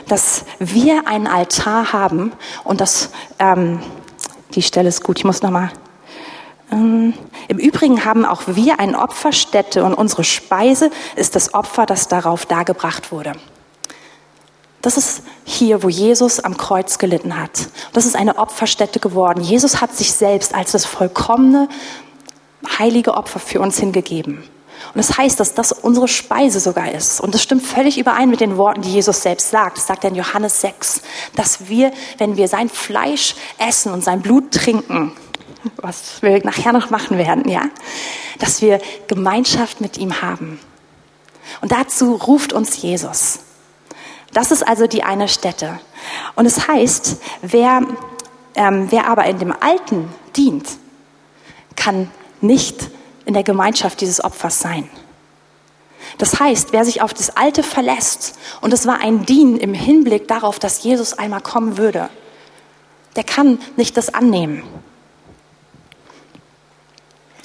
[0.07, 3.81] dass wir einen Altar haben und das, ähm,
[4.53, 5.71] die Stelle ist gut, ich muss nochmal
[6.71, 7.13] ähm,
[7.47, 12.45] Im Übrigen haben auch wir eine Opferstätte und unsere Speise ist das Opfer, das darauf
[12.45, 13.33] dargebracht wurde.
[14.85, 17.69] Das ist hier, wo Jesus am Kreuz gelitten hat.
[17.93, 19.41] Das ist eine Opferstätte geworden.
[19.41, 21.69] Jesus hat sich selbst als das vollkommene,
[22.77, 24.37] heilige Opfer für uns hingegeben.
[24.37, 27.19] Und das heißt, dass das unsere Speise sogar ist.
[27.19, 29.77] Und das stimmt völlig überein mit den Worten, die Jesus selbst sagt.
[29.77, 31.01] Das sagt er in Johannes 6,
[31.35, 35.13] dass wir, wenn wir sein Fleisch essen und sein Blut trinken,
[35.77, 37.63] was wir nachher noch machen werden, ja,
[38.37, 40.59] dass wir Gemeinschaft mit ihm haben.
[41.61, 43.39] Und dazu ruft uns Jesus.
[44.35, 45.79] Das ist also die eine Stätte.
[46.35, 47.83] Und es heißt, wer,
[48.55, 50.67] ähm, wer aber in dem Alten dient,
[51.77, 52.89] kann nicht
[53.23, 54.89] in der Gemeinschaft dieses Opfers sein.
[56.17, 60.27] Das heißt, wer sich auf das Alte verlässt, und es war ein Dienen im Hinblick
[60.27, 62.09] darauf, dass Jesus einmal kommen würde,
[63.15, 64.63] der kann nicht das annehmen.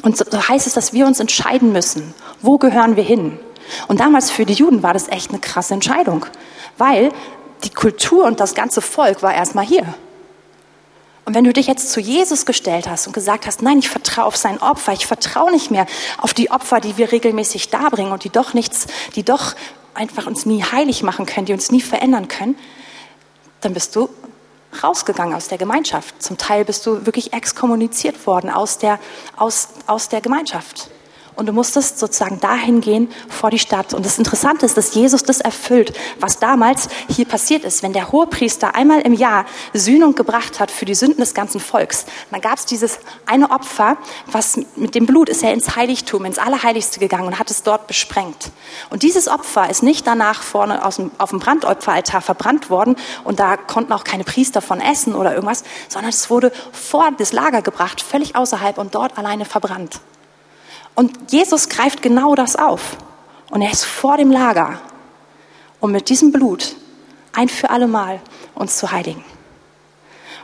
[0.03, 3.39] Und so heißt es, dass wir uns entscheiden müssen, wo gehören wir hin.
[3.87, 6.27] Und damals für die Juden war das echt eine krasse Entscheidung,
[6.81, 7.13] weil
[7.63, 9.87] die Kultur und das ganze Volk war erstmal hier.
[11.27, 14.25] Und wenn du dich jetzt zu Jesus gestellt hast und gesagt hast, nein, ich vertraue
[14.25, 15.87] auf sein Opfer, ich vertraue nicht mehr
[16.19, 19.55] auf die Opfer, die wir regelmäßig darbringen und die doch nichts, die doch
[19.95, 22.59] einfach uns nie heilig machen können, die uns nie verändern können,
[23.61, 24.09] dann bist du
[24.83, 26.23] rausgegangen aus der Gemeinschaft.
[26.23, 28.99] Zum Teil bist du wirklich exkommuniziert worden aus der,
[29.37, 30.91] aus, aus der Gemeinschaft.
[31.37, 33.95] Und du musstest sozusagen dahin gehen vor die Stadt.
[33.95, 37.83] Und das Interessante ist, dass Jesus das erfüllt, was damals hier passiert ist.
[37.83, 42.07] Wenn der Hohepriester einmal im Jahr Sühnung gebracht hat für die Sünden des ganzen Volks,
[42.31, 43.97] dann gab es dieses eine Opfer,
[44.31, 47.87] was mit dem Blut ist er ins Heiligtum, ins Allerheiligste gegangen und hat es dort
[47.87, 48.51] besprengt.
[48.91, 53.57] Und dieses Opfer ist nicht danach vorne dem, auf dem Brandopferaltar verbrannt worden und da
[53.57, 58.01] konnten auch keine Priester von essen oder irgendwas, sondern es wurde vor das Lager gebracht,
[58.01, 60.01] völlig außerhalb und dort alleine verbrannt.
[61.01, 62.99] Und Jesus greift genau das auf.
[63.49, 64.79] Und er ist vor dem Lager,
[65.81, 66.77] um mit diesem Blut
[67.33, 68.21] ein für alle Mal
[68.55, 69.25] uns zu heiligen.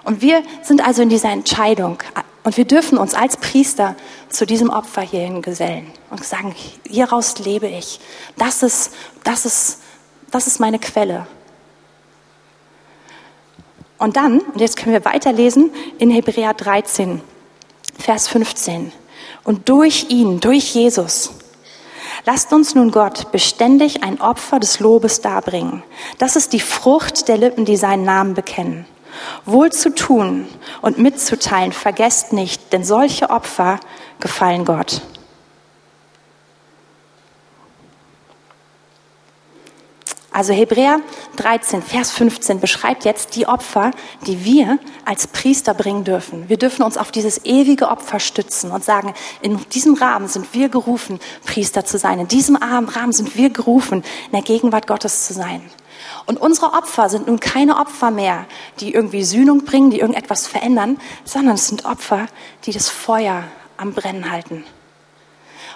[0.02, 1.98] Und wir sind also in dieser Entscheidung
[2.42, 3.96] und wir dürfen uns als Priester
[4.30, 6.54] zu diesem Opfer hierhin gesellen und sagen,
[6.88, 8.00] hieraus lebe ich.
[8.38, 9.82] Das ist, das ist,
[10.30, 11.26] das ist meine Quelle.
[13.98, 17.20] Und dann, und jetzt können wir weiterlesen in Hebräer 13,
[17.98, 18.90] Vers 15
[19.46, 21.30] und durch ihn, durch Jesus.
[22.26, 25.84] Lasst uns nun Gott beständig ein Opfer des Lobes darbringen.
[26.18, 28.84] Das ist die Frucht der Lippen, die seinen Namen bekennen.
[29.44, 30.46] Wohl zu tun
[30.82, 33.78] und mitzuteilen, vergesst nicht, denn solche Opfer
[34.20, 35.02] gefallen Gott.
[40.36, 41.00] Also Hebräer
[41.36, 43.92] 13, Vers 15 beschreibt jetzt die Opfer,
[44.26, 46.50] die wir als Priester bringen dürfen.
[46.50, 50.68] Wir dürfen uns auf dieses ewige Opfer stützen und sagen, in diesem Rahmen sind wir
[50.68, 52.20] gerufen, Priester zu sein.
[52.20, 55.62] In diesem Rahmen sind wir gerufen, in der Gegenwart Gottes zu sein.
[56.26, 58.44] Und unsere Opfer sind nun keine Opfer mehr,
[58.80, 62.26] die irgendwie Sühnung bringen, die irgendetwas verändern, sondern es sind Opfer,
[62.64, 63.44] die das Feuer
[63.78, 64.66] am Brennen halten.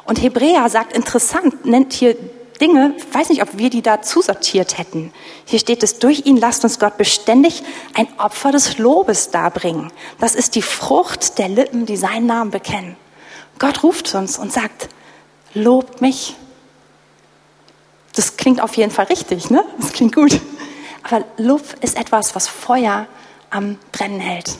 [0.05, 2.15] Und Hebräer sagt interessant, nennt hier
[2.61, 5.13] Dinge, weiß nicht, ob wir die da zusortiert hätten.
[5.47, 7.63] Hier steht es, durch ihn lasst uns Gott beständig
[7.95, 9.91] ein Opfer des Lobes darbringen.
[10.19, 12.97] Das ist die Frucht der Lippen, die seinen Namen bekennen.
[13.59, 14.89] Gott ruft uns und sagt,
[15.55, 16.37] lobt mich.
[18.15, 19.65] Das klingt auf jeden Fall richtig, ne?
[19.79, 20.41] Das klingt gut.
[21.03, 23.07] Aber Lob ist etwas, was Feuer
[23.51, 24.59] am Brennen hält.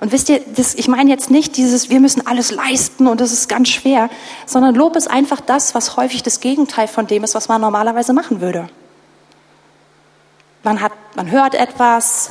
[0.00, 3.32] Und wisst ihr, das, ich meine jetzt nicht dieses, wir müssen alles leisten und das
[3.32, 4.10] ist ganz schwer,
[4.46, 8.12] sondern Lob ist einfach das, was häufig das Gegenteil von dem ist, was man normalerweise
[8.12, 8.68] machen würde.
[10.62, 12.30] Man, hat, man hört etwas,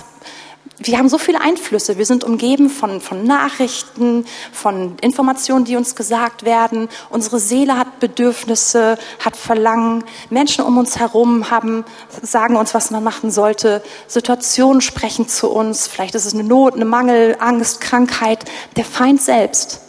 [0.80, 1.98] wir haben so viele Einflüsse.
[1.98, 6.88] Wir sind umgeben von, von Nachrichten, von Informationen, die uns gesagt werden.
[7.10, 10.04] Unsere Seele hat Bedürfnisse, hat Verlangen.
[10.30, 11.84] Menschen um uns herum haben,
[12.22, 13.82] sagen uns, was man machen sollte.
[14.08, 15.88] Situationen sprechen zu uns.
[15.88, 18.46] Vielleicht ist es eine Not, eine Mangel, Angst, Krankheit.
[18.76, 19.82] Der Feind selbst.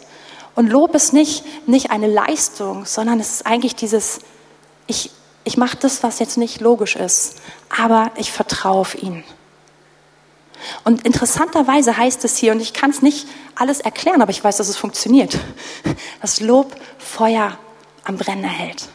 [0.55, 4.19] Und Lob ist nicht, nicht eine Leistung, sondern es ist eigentlich dieses,
[4.87, 5.11] ich,
[5.43, 7.35] ich mache das, was jetzt nicht logisch ist,
[7.77, 9.23] aber ich vertraue auf ihn.
[10.83, 14.57] Und interessanterweise heißt es hier, und ich kann es nicht alles erklären, aber ich weiß,
[14.57, 15.37] dass es funktioniert,
[16.21, 17.57] dass Lob Feuer
[18.03, 18.87] am Brennen hält.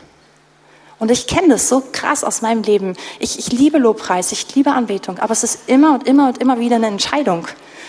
[0.99, 2.95] Und ich kenne das so krass aus meinem Leben.
[3.19, 6.61] Ich, ich liebe Lobpreis, ich liebe Anbetung, aber es ist immer und immer und immer
[6.61, 7.47] wieder eine Entscheidung.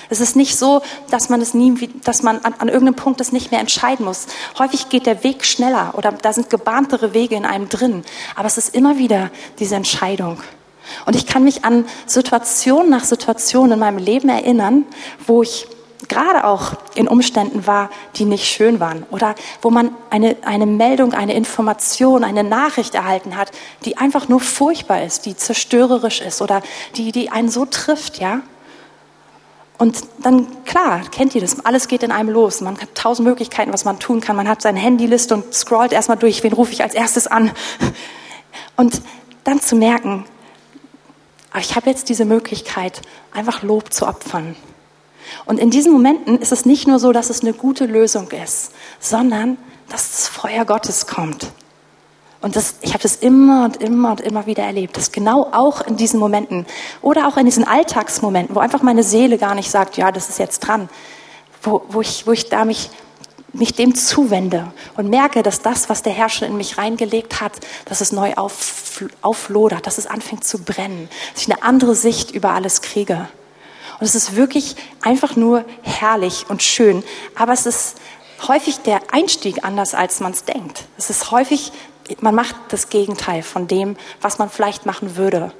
[0.09, 3.31] Es ist nicht so, dass man es nie, dass man an, an irgendeinem Punkt das
[3.31, 4.27] nicht mehr entscheiden muss.
[4.59, 8.03] Häufig geht der Weg schneller oder da sind gebahntere Wege in einem drin.
[8.35, 10.37] Aber es ist immer wieder diese Entscheidung.
[11.05, 14.85] Und ich kann mich an Situation nach Situation in meinem Leben erinnern,
[15.25, 15.67] wo ich
[16.07, 21.13] gerade auch in Umständen war, die nicht schön waren oder wo man eine, eine Meldung,
[21.13, 23.51] eine Information, eine Nachricht erhalten hat,
[23.85, 26.61] die einfach nur furchtbar ist, die zerstörerisch ist oder
[26.95, 28.41] die, die einen so trifft, ja.
[29.77, 32.61] Und dann, klar, kennt ihr das, alles geht in einem los.
[32.61, 34.37] Man hat tausend Möglichkeiten, was man tun kann.
[34.37, 37.51] Man hat seine Handyliste und scrollt erstmal durch, wen rufe ich als erstes an.
[38.77, 39.01] Und
[39.43, 40.23] dann zu merken,
[41.55, 44.57] aber ich habe jetzt diese Möglichkeit, einfach Lob zu opfern.
[45.45, 48.73] Und in diesen Momenten ist es nicht nur so, dass es eine gute Lösung ist,
[48.99, 51.47] sondern dass das Feuer Gottes kommt.
[52.41, 55.79] Und das, ich habe das immer und immer und immer wieder erlebt, dass genau auch
[55.79, 56.65] in diesen Momenten
[57.01, 60.39] oder auch in diesen Alltagsmomenten, wo einfach meine Seele gar nicht sagt, ja, das ist
[60.39, 60.89] jetzt dran,
[61.63, 62.89] wo, wo, ich, wo ich da mich
[63.59, 67.53] mich dem zuwende und merke, dass das, was der Herr schon in mich reingelegt hat,
[67.85, 72.31] dass es neu auf, auflodert, dass es anfängt zu brennen, dass ich eine andere Sicht
[72.31, 73.27] über alles kriege.
[73.99, 77.03] Und es ist wirklich einfach nur herrlich und schön,
[77.35, 77.95] aber es ist
[78.47, 80.85] häufig der Einstieg anders, als man es denkt.
[80.97, 81.71] Es ist häufig,
[82.19, 85.53] man macht das Gegenteil von dem, was man vielleicht machen würde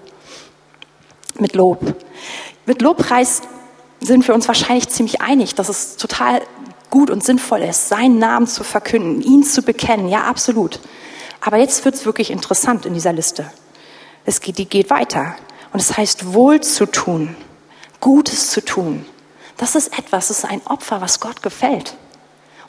[1.39, 1.95] mit Lob.
[2.65, 3.41] Mit Lobpreis
[4.01, 6.41] sind wir uns wahrscheinlich ziemlich einig, dass es total
[6.95, 10.07] gut und sinnvoll ist, seinen Namen zu verkünden, ihn zu bekennen.
[10.07, 10.79] Ja, absolut.
[11.41, 13.51] Aber jetzt wird es wirklich interessant in dieser Liste.
[14.23, 15.35] Es geht, die geht weiter.
[15.73, 17.35] Und es heißt, wohl zu tun,
[17.99, 19.05] Gutes zu tun.
[19.57, 21.97] Das ist etwas, das ist ein Opfer, was Gott gefällt.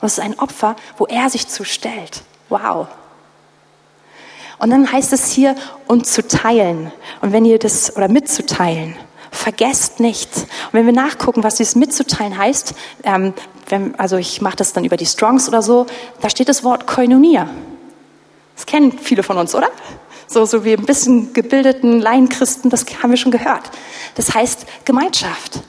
[0.01, 2.23] Und es ist ein Opfer, wo er sich zustellt.
[2.49, 2.89] Wow.
[4.57, 5.55] Und dann heißt es hier,
[5.87, 6.91] und zu teilen.
[7.21, 8.97] Und wenn ihr das, oder mitzuteilen.
[9.37, 10.41] Vergesst nichts.
[10.41, 12.73] Und wenn wir nachgucken, was dieses mitzuteilen heißt,
[13.03, 13.33] ähm,
[13.69, 15.85] wenn, also ich mache das dann über die Strongs oder so,
[16.21, 17.47] da steht das Wort Koinonia.
[18.55, 19.69] Das kennen viele von uns, oder?
[20.25, 23.69] So, so wie ein bisschen gebildeten Laienchristen, das haben wir schon gehört.
[24.15, 25.61] Das heißt Gemeinschaft.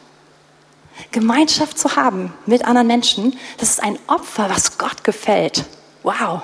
[1.12, 5.66] Gemeinschaft zu haben mit anderen Menschen, das ist ein Opfer, was Gott gefällt.
[6.02, 6.40] Wow.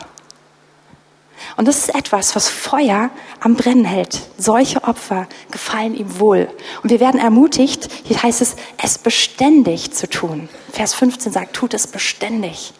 [1.56, 4.22] Und das ist etwas, was Feuer am Brennen hält.
[4.38, 6.48] Solche Opfer gefallen ihm wohl.
[6.82, 10.48] Und wir werden ermutigt, hier heißt es, es beständig zu tun.
[10.72, 12.72] Vers 15 sagt, tut es beständig.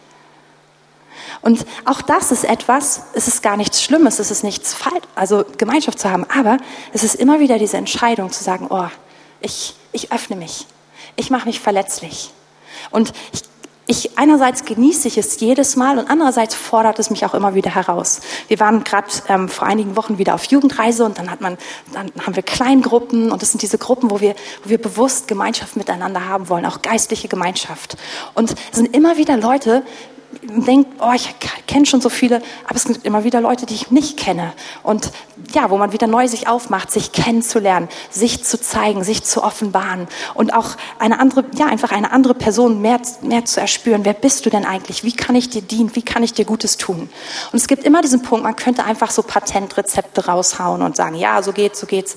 [1.41, 5.45] Und auch das ist etwas, es ist gar nichts Schlimmes, es ist nichts falsch, also
[5.57, 6.57] Gemeinschaft zu haben, aber
[6.91, 8.87] es ist immer wieder diese Entscheidung zu sagen, oh,
[9.41, 10.65] ich, ich öffne mich,
[11.15, 12.31] ich mache mich verletzlich.
[12.89, 13.43] Und ich
[13.87, 17.73] ich einerseits genieße ich es jedes Mal und andererseits fordert es mich auch immer wieder
[17.73, 18.21] heraus.
[18.47, 21.57] Wir waren gerade ähm, vor einigen Wochen wieder auf Jugendreise und dann hat man,
[21.93, 25.75] dann haben wir Kleingruppen und das sind diese Gruppen, wo wir, wo wir bewusst Gemeinschaft
[25.75, 27.97] miteinander haben wollen, auch geistliche Gemeinschaft.
[28.33, 29.83] Und es sind immer wieder Leute,
[30.43, 31.35] denkt, oh, ich
[31.67, 34.53] kenne schon so viele, aber es gibt immer wieder Leute, die ich nicht kenne.
[34.83, 35.11] Und
[35.53, 40.07] ja, wo man wieder neu sich aufmacht, sich kennenzulernen, sich zu zeigen, sich zu offenbaren
[40.33, 44.05] und auch eine andere, ja, einfach eine andere Person mehr, mehr zu erspüren.
[44.05, 45.03] Wer bist du denn eigentlich?
[45.03, 45.95] Wie kann ich dir dienen?
[45.95, 47.09] Wie kann ich dir Gutes tun?
[47.51, 51.41] Und es gibt immer diesen Punkt, man könnte einfach so Patentrezepte raushauen und sagen, ja,
[51.41, 52.15] so geht's, so geht's.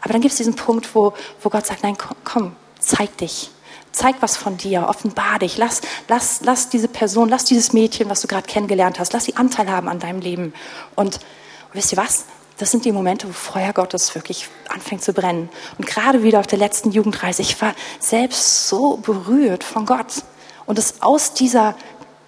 [0.00, 3.50] Aber dann gibt es diesen Punkt, wo, wo Gott sagt, nein, komm, komm zeig dich
[3.92, 5.56] Zeig was von dir, offenbar dich.
[5.56, 9.36] Lass, lass, lass diese Person, lass dieses Mädchen, was du gerade kennengelernt hast, lass sie
[9.36, 10.54] Anteil haben an deinem Leben.
[10.94, 12.24] Und, und wisst ihr was?
[12.58, 15.48] Das sind die Momente, wo Feuer Gottes wirklich anfängt zu brennen.
[15.78, 20.22] Und gerade wieder auf der letzten Jugendreise, ich war selbst so berührt von Gott.
[20.66, 21.74] Und es aus dieser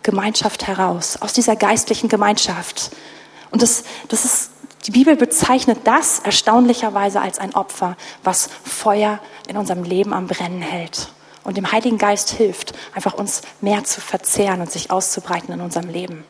[0.03, 2.91] Gemeinschaft heraus, aus dieser geistlichen Gemeinschaft.
[3.51, 4.51] Und das, das ist,
[4.87, 10.63] die Bibel bezeichnet das erstaunlicherweise als ein Opfer, was Feuer in unserem Leben am Brennen
[10.63, 11.13] hält
[11.45, 15.89] und dem Heiligen Geist hilft, einfach uns mehr zu verzehren und sich auszubreiten in unserem
[15.89, 16.25] Leben.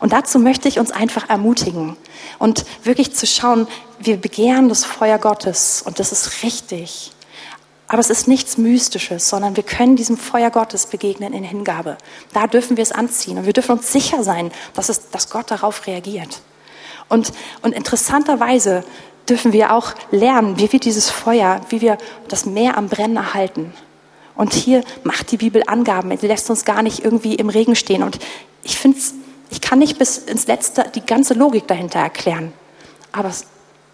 [0.00, 1.96] Und dazu möchte ich uns einfach ermutigen
[2.38, 3.66] und wirklich zu schauen,
[3.98, 7.12] wir begehren das Feuer Gottes und das ist richtig.
[7.88, 11.98] Aber es ist nichts Mystisches, sondern wir können diesem Feuer Gottes begegnen in Hingabe.
[12.32, 15.50] Da dürfen wir es anziehen und wir dürfen uns sicher sein, dass, es, dass Gott
[15.50, 16.40] darauf reagiert.
[17.08, 18.84] Und, und interessanterweise
[19.28, 21.98] dürfen wir auch lernen, wie wir dieses Feuer, wie wir
[22.28, 23.74] das Meer am Brennen erhalten.
[24.34, 26.16] Und hier macht die Bibel Angaben.
[26.16, 28.02] Sie lässt uns gar nicht irgendwie im Regen stehen.
[28.02, 28.18] Und
[28.62, 28.98] ich finde
[29.50, 32.54] ich kann nicht bis ins Letzte die ganze Logik dahinter erklären.
[33.12, 33.44] Aber es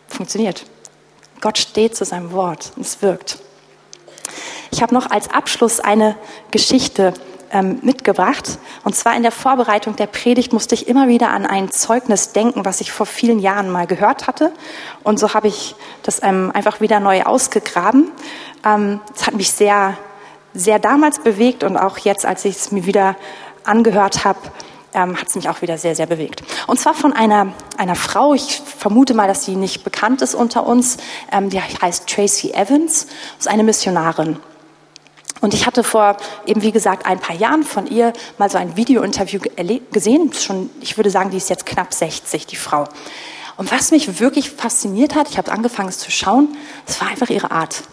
[0.06, 0.64] funktioniert.
[1.40, 3.38] Gott steht zu seinem Wort und es wirkt.
[4.70, 6.16] Ich habe noch als Abschluss eine
[6.52, 7.12] Geschichte
[7.50, 8.58] ähm, mitgebracht.
[8.84, 12.64] Und zwar in der Vorbereitung der Predigt musste ich immer wieder an ein Zeugnis denken,
[12.64, 14.52] was ich vor vielen Jahren mal gehört hatte.
[15.02, 18.12] Und so habe ich das ähm, einfach wieder neu ausgegraben.
[18.64, 19.96] Ähm, es hat mich sehr
[20.54, 23.16] sehr damals bewegt und auch jetzt, als ich es mir wieder
[23.64, 24.38] angehört habe,
[24.94, 26.42] ähm, hat es mich auch wieder sehr, sehr bewegt.
[26.66, 30.66] Und zwar von einer, einer Frau, ich vermute mal, dass sie nicht bekannt ist unter
[30.66, 30.96] uns,
[31.30, 33.06] ähm, die heißt Tracy Evans,
[33.38, 34.38] ist eine Missionarin.
[35.40, 38.76] Und ich hatte vor eben, wie gesagt, ein paar Jahren von ihr mal so ein
[38.76, 39.40] Video-Interview
[39.92, 40.32] gesehen.
[40.32, 42.84] Schon, ich würde sagen, die ist jetzt knapp 60, die Frau.
[43.56, 47.30] Und was mich wirklich fasziniert hat, ich habe angefangen es zu schauen, das war einfach
[47.30, 47.84] ihre Art.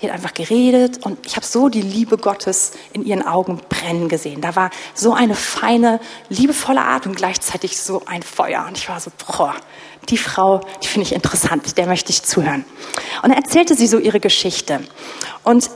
[0.00, 4.08] Die hat einfach geredet und ich habe so die Liebe Gottes in ihren Augen brennen
[4.08, 4.42] gesehen.
[4.42, 8.66] Da war so eine feine, liebevolle Art und gleichzeitig so ein Feuer.
[8.68, 9.54] Und ich war so, boah,
[10.08, 12.64] die Frau, die finde ich interessant, der möchte ich zuhören.
[13.22, 14.80] Und dann erzählte sie so ihre Geschichte.
[15.42, 15.70] Und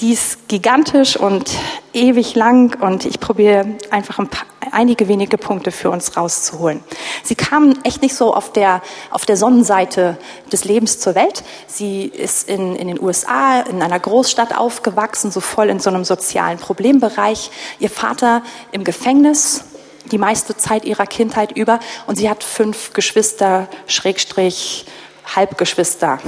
[0.00, 1.50] die ist gigantisch und
[1.92, 6.82] ewig lang und ich probiere einfach ein paar, einige wenige Punkte für uns rauszuholen.
[7.22, 10.16] Sie kam echt nicht so auf der, auf der Sonnenseite
[10.52, 11.44] des Lebens zur Welt.
[11.66, 16.04] Sie ist in, in den USA, in einer Großstadt aufgewachsen, so voll in so einem
[16.04, 17.50] sozialen Problembereich.
[17.78, 18.42] Ihr Vater
[18.72, 19.64] im Gefängnis,
[20.10, 24.86] die meiste Zeit ihrer Kindheit über und sie hat fünf Geschwister, Schrägstrich,
[25.34, 26.18] Halbgeschwister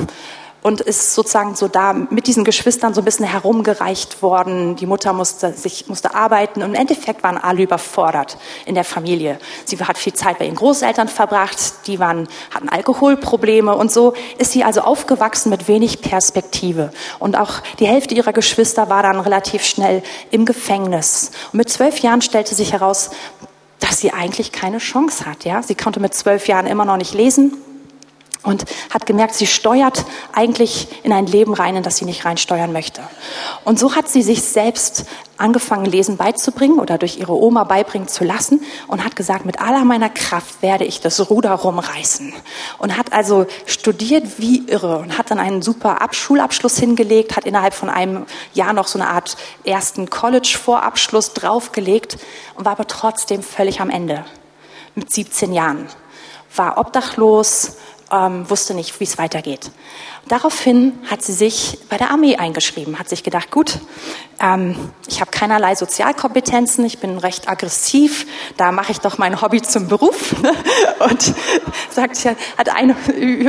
[0.66, 4.74] und ist sozusagen so da mit diesen Geschwistern so ein bisschen herumgereicht worden.
[4.74, 9.38] Die Mutter musste sich musste arbeiten und im Endeffekt waren alle überfordert in der Familie.
[9.64, 14.50] Sie hat viel Zeit bei ihren Großeltern verbracht, die waren hatten Alkoholprobleme und so ist
[14.50, 16.90] sie also aufgewachsen mit wenig Perspektive
[17.20, 20.02] und auch die Hälfte ihrer Geschwister war dann relativ schnell
[20.32, 21.30] im Gefängnis.
[21.52, 23.10] Und mit zwölf Jahren stellte sich heraus,
[23.78, 25.44] dass sie eigentlich keine Chance hat.
[25.44, 27.56] Ja, sie konnte mit zwölf Jahren immer noch nicht lesen
[28.47, 32.72] und hat gemerkt, sie steuert eigentlich in ein Leben rein, in das sie nicht reinsteuern
[32.72, 33.03] möchte.
[33.64, 35.05] Und so hat sie sich selbst
[35.36, 39.84] angefangen, Lesen beizubringen oder durch ihre Oma beibringen zu lassen und hat gesagt, mit aller
[39.84, 42.32] meiner Kraft werde ich das Ruder rumreißen.
[42.78, 47.74] Und hat also studiert wie irre und hat dann einen super Schulabschluss hingelegt, hat innerhalb
[47.74, 52.16] von einem Jahr noch so eine Art ersten College-Vorabschluss draufgelegt
[52.55, 54.24] und war aber trotzdem völlig am Ende
[54.94, 55.88] mit 17 Jahren.
[56.55, 57.76] War obdachlos,
[58.12, 59.70] ähm, wusste nicht, wie es weitergeht.
[60.28, 63.78] Daraufhin hat sie sich bei der Armee eingeschrieben, hat sich gedacht, gut,
[64.40, 64.76] ähm,
[65.07, 68.26] ich habe keinerlei Sozialkompetenzen, ich bin recht aggressiv,
[68.57, 70.34] da mache ich doch mein Hobby zum Beruf.
[70.98, 71.34] Und
[71.90, 72.24] sagt,
[72.59, 72.96] hat eine,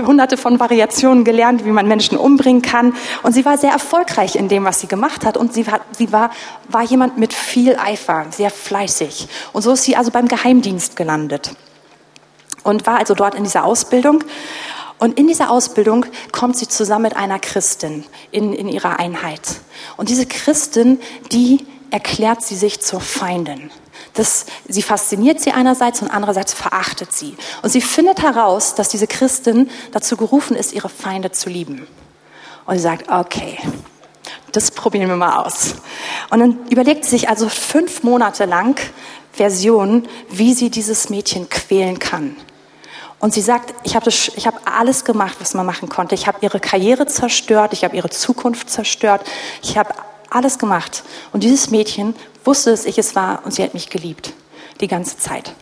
[0.05, 2.95] hunderte von Variationen gelernt, wie man Menschen umbringen kann.
[3.24, 5.36] Und sie war sehr erfolgreich in dem, was sie gemacht hat.
[5.36, 6.30] Und sie war, sie war,
[6.70, 9.28] war jemand mit viel Eifer, sehr fleißig.
[9.53, 11.51] Und so ist sie also beim Geheimdienst gelandet
[12.68, 14.24] und war also dort in dieser Ausbildung.
[14.99, 19.41] Und in dieser Ausbildung kommt sie zusammen mit einer Christin in, in ihrer Einheit.
[19.95, 20.99] Und diese Christin,
[21.32, 23.72] die erklärt sie sich zur Feindin.
[24.15, 27.38] Das, sie fasziniert sie einerseits und andererseits verachtet sie.
[27.61, 31.88] Und sie findet heraus, dass diese Christin dazu gerufen ist, ihre Feinde zu lieben.
[32.65, 33.59] Und sie sagt, okay,
[34.51, 35.76] das probieren wir mal aus.
[36.32, 38.78] Und dann überlegt sie sich also fünf Monate lang
[39.32, 42.36] Versionen, wie sie dieses Mädchen quälen kann.
[43.20, 46.13] Und sie sagt, ich habe hab alles gemacht, was man machen konnte.
[46.13, 49.26] Ich habe ihre Karriere zerstört, ich habe ihre Zukunft zerstört,
[49.63, 49.93] ich habe
[50.30, 51.03] alles gemacht.
[51.34, 54.34] Und dieses Mädchen wusste, dass ich es war und sie hat mich geliebt.
[54.82, 55.53] Die ganze Zeit.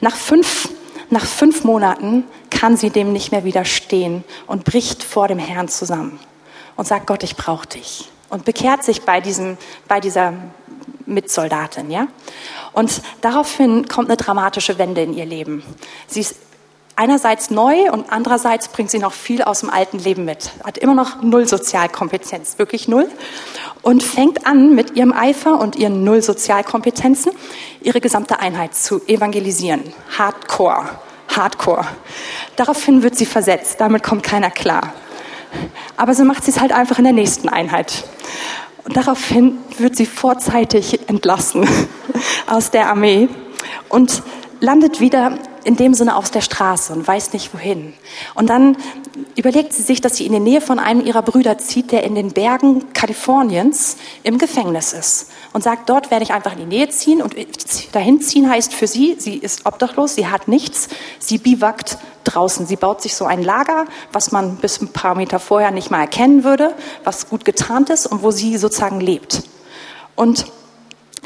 [0.00, 0.68] Nach fünf,
[1.08, 6.20] nach fünf Monaten kann sie dem nicht mehr widerstehen und bricht vor dem Herrn zusammen
[6.76, 8.10] und sagt, Gott, ich brauche dich.
[8.30, 10.32] und bekehrt sich bei, diesem, bei dieser
[11.04, 11.90] Mitsoldatin.
[11.90, 12.06] Ja?
[12.72, 15.62] Und daraufhin kommt eine dramatische Wende in ihr Leben.
[16.06, 16.36] Sie ist
[17.00, 20.50] einerseits neu und andererseits bringt sie noch viel aus dem alten Leben mit.
[20.62, 23.08] Hat immer noch null Sozialkompetenz, wirklich null.
[23.80, 27.32] Und fängt an, mit ihrem Eifer und ihren null Sozialkompetenzen
[27.80, 29.82] ihre gesamte Einheit zu evangelisieren.
[30.18, 30.90] Hardcore.
[31.34, 31.86] Hardcore.
[32.56, 33.80] Daraufhin wird sie versetzt.
[33.80, 34.92] Damit kommt keiner klar.
[35.96, 38.04] Aber so macht sie es halt einfach in der nächsten Einheit.
[38.84, 41.66] Und daraufhin wird sie vorzeitig entlassen
[42.46, 43.30] aus der Armee
[43.88, 44.22] und
[44.60, 47.92] landet wieder in dem Sinne auf der Straße und weiß nicht wohin.
[48.34, 48.76] Und dann
[49.36, 52.14] überlegt sie sich, dass sie in die Nähe von einem ihrer Brüder zieht, der in
[52.14, 55.30] den Bergen Kaliforniens im Gefängnis ist.
[55.52, 57.22] Und sagt, dort werde ich einfach in die Nähe ziehen.
[57.22, 57.34] Und
[57.92, 60.88] dahin ziehen heißt für sie, sie ist obdachlos, sie hat nichts,
[61.18, 62.66] sie biwakt draußen.
[62.66, 66.00] Sie baut sich so ein Lager, was man bis ein paar Meter vorher nicht mal
[66.00, 69.42] erkennen würde, was gut getarnt ist und wo sie sozusagen lebt.
[70.16, 70.46] Und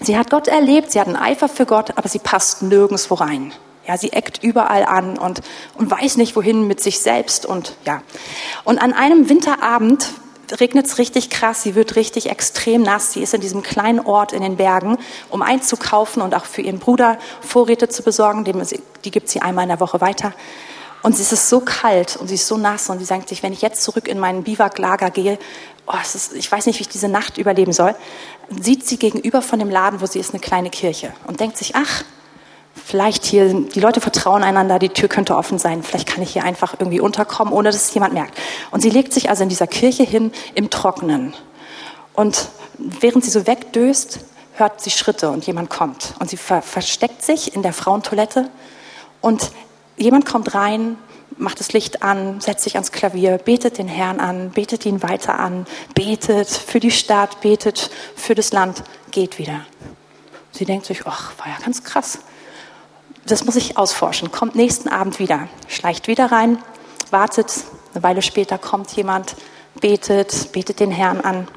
[0.01, 3.53] sie hat Gott erlebt, sie hat einen Eifer für Gott, aber sie passt nirgendwo rein.
[3.87, 5.43] Ja, sie eckt überall an und,
[5.77, 8.03] und weiß nicht wohin mit sich selbst und ja.
[8.65, 10.09] Und an einem Winterabend
[10.61, 13.13] regnet es richtig krass, sie wird richtig extrem nass.
[13.13, 14.99] Sie ist in diesem kleinen Ort in den Bergen,
[15.31, 18.45] um einzukaufen und auch für ihren Bruder Vorräte zu besorgen.
[19.05, 20.33] Die gibt sie einmal in der Woche weiter.
[21.03, 23.53] Und es ist so kalt und sie ist so nass und sie sagt sich, wenn
[23.53, 25.39] ich jetzt zurück in mein Biwaklager gehe,
[25.87, 27.95] oh, ist, ich weiß nicht, wie ich diese Nacht überleben soll,
[28.49, 31.77] sieht sie gegenüber von dem Laden, wo sie ist, eine kleine Kirche und denkt sich,
[31.77, 32.05] ach,
[32.75, 36.45] vielleicht hier, die Leute vertrauen einander, die Tür könnte offen sein, vielleicht kann ich hier
[36.45, 38.39] einfach irgendwie unterkommen, ohne dass es jemand merkt.
[38.71, 41.35] Und sie legt sich also in dieser Kirche hin im Trockenen.
[42.15, 42.49] Und
[42.79, 44.21] während sie so wegdöst,
[44.55, 46.15] hört sie Schritte und jemand kommt.
[46.21, 48.51] Und sie ver versteckt sich in der Frauentoilette
[49.21, 49.51] und
[49.97, 50.97] jemand kommt rein,
[51.37, 55.41] macht das Licht an, setzt sich ans Klavier, betet den Herrn an, betet ihn weiter
[55.41, 59.67] an, betet für die Stadt, betet für das Land, geht wieder.
[60.53, 62.21] Sie denkt sich, ach, war ja ganz krass
[63.27, 64.31] das muss ich ausforschen.
[64.31, 66.59] Kommt nächsten Abend wieder, schleicht wieder rein,
[67.11, 67.53] wartet,
[67.95, 69.37] eine Weile später kommt jemand,
[69.81, 71.49] betet, betet den Herrn an.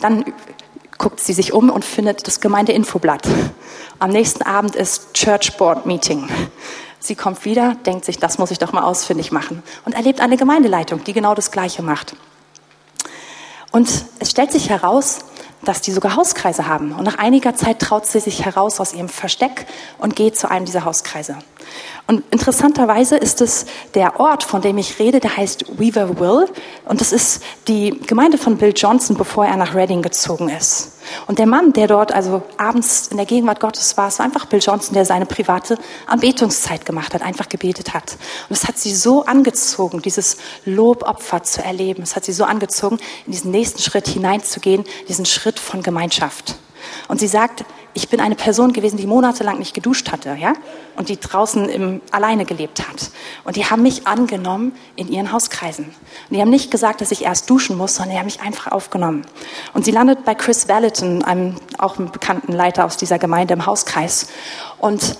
[0.00, 0.24] Dann
[0.96, 3.26] guckt sie sich um und findet das Gemeindeinfoblatt.
[3.98, 6.28] Am nächsten Abend ist Church Board Meeting.
[7.00, 10.36] Sie kommt wieder, denkt sich, das muss ich doch mal ausfindig machen und erlebt eine
[10.36, 12.16] Gemeindeleitung, die genau das Gleiche macht.
[13.70, 13.88] Und
[14.18, 15.20] es stellt sich heraus,
[15.62, 16.92] dass die sogar Hauskreise haben.
[16.92, 19.66] Und nach einiger Zeit traut sie sich heraus aus ihrem Versteck
[19.98, 21.36] und geht zu einem dieser Hauskreise.
[22.06, 26.48] Und interessanterweise ist es der Ort, von dem ich rede, der heißt Weaver Will.
[26.86, 30.92] Und das ist die Gemeinde von Bill Johnson, bevor er nach Reading gezogen ist.
[31.26, 34.46] Und der Mann, der dort also abends in der Gegenwart Gottes war, es war einfach
[34.46, 38.16] Bill Johnson, der seine private Anbetungszeit gemacht hat, einfach gebetet hat.
[38.48, 42.02] Und es hat sie so angezogen, dieses Lobopfer zu erleben.
[42.02, 46.56] Es hat sie so angezogen, in diesen nächsten Schritt hineinzugehen, diesen Schritt von Gemeinschaft.
[47.08, 47.64] Und sie sagt,
[47.94, 50.52] ich bin eine Person gewesen, die monatelang nicht geduscht hatte, ja,
[50.96, 53.10] und die draußen im, alleine gelebt hat.
[53.44, 55.86] Und die haben mich angenommen in ihren Hauskreisen.
[55.86, 58.70] Und die haben nicht gesagt, dass ich erst duschen muss, sondern die haben mich einfach
[58.70, 59.22] aufgenommen.
[59.74, 63.66] Und sie landet bei Chris Valentin, einem auch einem bekannten Leiter aus dieser Gemeinde im
[63.66, 64.28] Hauskreis.
[64.78, 65.16] Und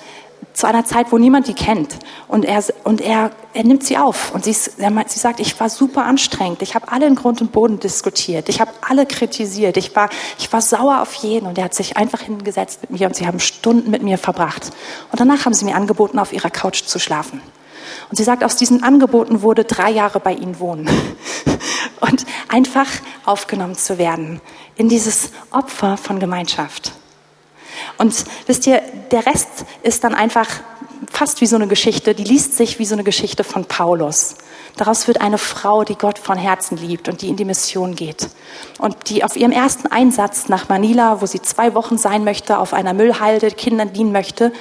[0.53, 1.99] zu einer Zeit, wo niemand die kennt.
[2.27, 4.35] Und er, und er, er nimmt sie auf.
[4.35, 6.63] Und sie, sie sagt, ich war super anstrengend.
[6.63, 8.49] Ich habe alle in Grund und Boden diskutiert.
[8.49, 9.77] Ich habe alle kritisiert.
[9.77, 11.47] Ich war, ich war sauer auf jeden.
[11.47, 14.71] Und er hat sich einfach hingesetzt mit mir und sie haben Stunden mit mir verbracht.
[15.13, 17.41] Und danach haben sie mir angeboten, auf ihrer Couch zu schlafen.
[18.11, 20.89] Und sie sagt, aus diesen Angeboten wurde drei Jahre bei ihnen wohnen.
[22.01, 22.87] Und einfach
[23.25, 24.41] aufgenommen zu werden
[24.77, 26.93] in dieses Opfer von Gemeinschaft.
[27.97, 30.49] Und wisst ihr, der Rest ist dann einfach
[31.11, 34.37] fast wie so eine Geschichte, die liest sich wie so eine Geschichte von Paulus.
[34.77, 38.29] Daraus wird eine Frau, die Gott von Herzen liebt und die in die Mission geht.
[38.79, 42.73] Und die auf ihrem ersten Einsatz nach Manila, wo sie zwei Wochen sein möchte, auf
[42.73, 44.53] einer Müllhalde Kindern dienen möchte,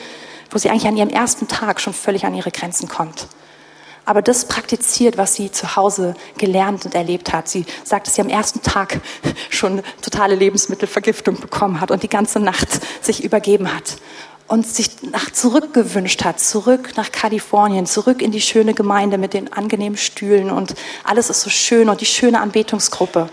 [0.49, 3.28] wo sie eigentlich an ihrem ersten Tag schon völlig an ihre Grenzen kommt
[4.08, 7.49] aber das praktiziert, was sie zu Hause gelernt und erlebt hat.
[7.49, 9.01] Sie sagt, dass sie am ersten Tag
[9.49, 12.70] schon totale Lebensmittelvergiftung bekommen hat und die ganze Nacht
[13.03, 13.97] sich übergeben hat
[14.47, 19.51] und sich nach zurückgewünscht hat, zurück nach Kalifornien, zurück in die schöne Gemeinde mit den
[19.51, 23.24] angenehmen Stühlen und alles ist so schön und die schöne Anbetungsgruppe.
[23.24, 23.30] Und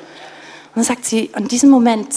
[0.74, 2.08] dann sagt sie, in diesem Moment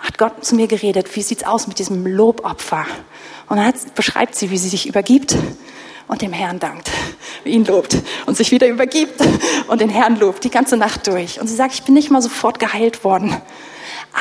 [0.00, 2.86] hat Gott zu mir geredet, wie sieht's aus mit diesem Lobopfer?
[3.48, 5.36] Und dann beschreibt sie, wie sie sich übergibt
[6.08, 6.90] und dem Herrn dankt,
[7.44, 7.96] ihn lobt
[8.26, 9.20] und sich wieder übergibt
[9.68, 11.40] und den Herrn lobt, die ganze Nacht durch.
[11.40, 13.36] Und sie sagt, ich bin nicht mal sofort geheilt worden,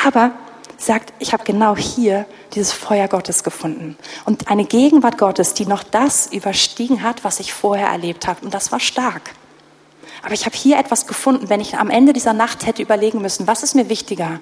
[0.06, 0.32] aber
[0.78, 5.84] sagt, ich habe genau hier dieses Feuer Gottes gefunden und eine Gegenwart Gottes, die noch
[5.84, 8.44] das überstiegen hat, was ich vorher erlebt habe.
[8.44, 9.34] Und das war stark.
[10.24, 13.48] Aber ich habe hier etwas gefunden, wenn ich am Ende dieser Nacht hätte überlegen müssen,
[13.48, 14.40] was ist mir wichtiger?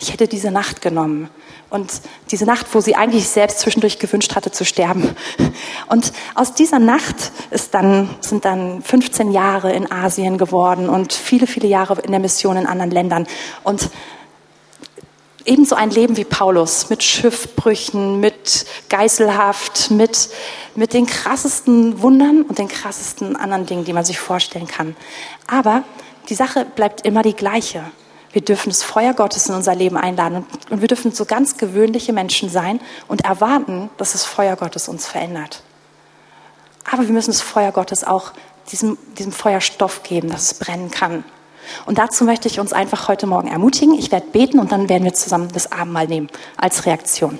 [0.00, 1.28] Ich hätte diese Nacht genommen.
[1.70, 1.90] Und
[2.30, 5.14] diese Nacht, wo sie eigentlich selbst zwischendurch gewünscht hatte zu sterben.
[5.88, 11.46] Und aus dieser Nacht ist dann, sind dann 15 Jahre in Asien geworden und viele,
[11.46, 13.26] viele Jahre in der Mission in anderen Ländern.
[13.64, 13.90] Und
[15.44, 20.28] ebenso ein Leben wie Paulus mit Schiffbrüchen, mit Geiselhaft, mit,
[20.74, 24.96] mit den krassesten Wundern und den krassesten anderen Dingen, die man sich vorstellen kann.
[25.46, 25.82] Aber
[26.28, 27.82] die Sache bleibt immer die gleiche.
[28.32, 32.12] Wir dürfen das Feuer Gottes in unser Leben einladen und, wir dürfen so ganz gewöhnliche
[32.12, 35.62] Menschen sein und erwarten, dass das Feuer Gottes uns verändert.
[36.90, 38.32] Aber wir müssen das Feuer Gottes auch
[38.70, 41.24] diesem, diesem Feuerstoff geben, dass es brennen kann.
[41.86, 43.94] Und dazu möchte ich uns einfach heute Morgen ermutigen.
[43.98, 47.38] Ich werde beten und dann werden wir zusammen das Abendmahl nehmen als Reaktion.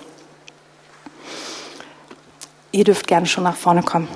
[2.73, 4.09] Ihr dürft gerne schon nach vorne kommen.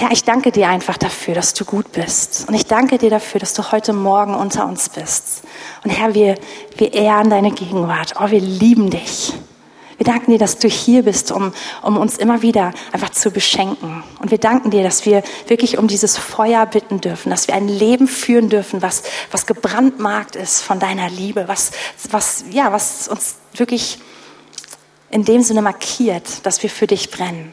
[0.00, 2.44] Herr, ich danke dir einfach dafür, dass du gut bist.
[2.46, 5.42] Und ich danke dir dafür, dass du heute Morgen unter uns bist.
[5.82, 6.36] Und Herr, wir,
[6.76, 8.14] wir ehren deine Gegenwart.
[8.20, 9.32] Oh, wir lieben dich.
[9.96, 14.04] Wir danken dir, dass du hier bist, um, um uns immer wieder einfach zu beschenken.
[14.20, 17.66] Und wir danken dir, dass wir wirklich um dieses Feuer bitten dürfen, dass wir ein
[17.66, 21.72] Leben führen dürfen, was, was gebrandmarkt ist von deiner Liebe, was,
[22.12, 23.98] was, ja, was uns wirklich
[25.10, 27.52] in dem Sinne markiert, dass wir für dich brennen.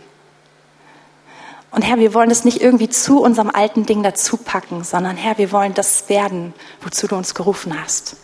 [1.75, 5.37] Und Herr, wir wollen das nicht irgendwie zu unserem alten Ding dazu packen, sondern Herr,
[5.37, 8.15] wir wollen das werden, wozu du uns gerufen hast.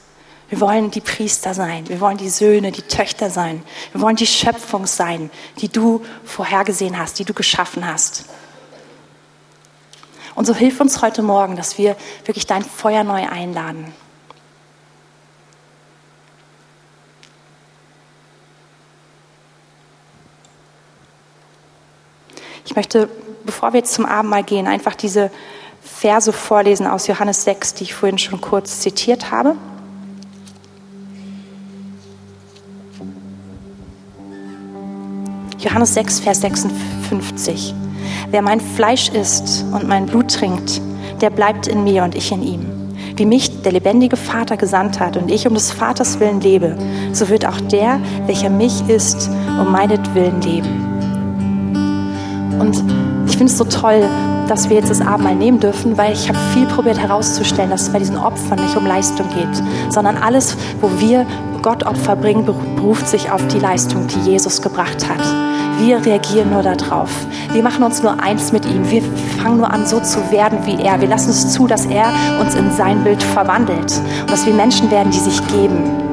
[0.48, 4.26] Wir wollen die Priester sein, wir wollen die Söhne, die Töchter sein, wir wollen die
[4.26, 8.24] Schöpfung sein, die du vorhergesehen hast, die du geschaffen hast.
[10.34, 13.94] Und so hilf uns heute Morgen, dass wir wirklich dein Feuer neu einladen.
[22.64, 23.10] Ich möchte
[23.46, 25.32] bevor wir jetzt zum Abendmahl gehen, einfach diese
[25.82, 29.56] Verse vorlesen aus Johannes 6, die ich vorhin schon kurz zitiert habe.
[35.60, 37.76] Johannes 6, Vers 56.
[38.32, 40.82] Wer mein Fleisch isst und mein Blut trinkt,
[41.22, 42.66] der bleibt in mir und ich in ihm.
[43.16, 46.78] Wie mich der lebendige Vater gesandt hat und ich um des Vaters willen lebe,
[47.14, 49.30] so wird auch der, welcher mich isst,
[49.60, 50.92] um meinetwillen leben.
[52.60, 53.11] Und
[53.42, 54.08] finde es so toll,
[54.48, 57.90] dass wir jetzt das Abendmahl nehmen dürfen, weil ich habe viel probiert herauszustellen, dass es
[57.90, 61.26] bei diesen Opfern nicht um Leistung geht, sondern alles, wo wir
[61.64, 65.22] Gott Opfer bringen, beruft sich auf die Leistung, die Jesus gebracht hat.
[65.80, 67.10] Wir reagieren nur darauf.
[67.52, 68.92] Wir machen uns nur eins mit ihm.
[68.92, 69.02] Wir
[69.42, 71.02] fangen nur an, so zu werden wie er.
[71.02, 74.92] Wir lassen es zu, dass er uns in sein Bild verwandelt und dass wir Menschen
[74.92, 76.11] werden, die sich geben.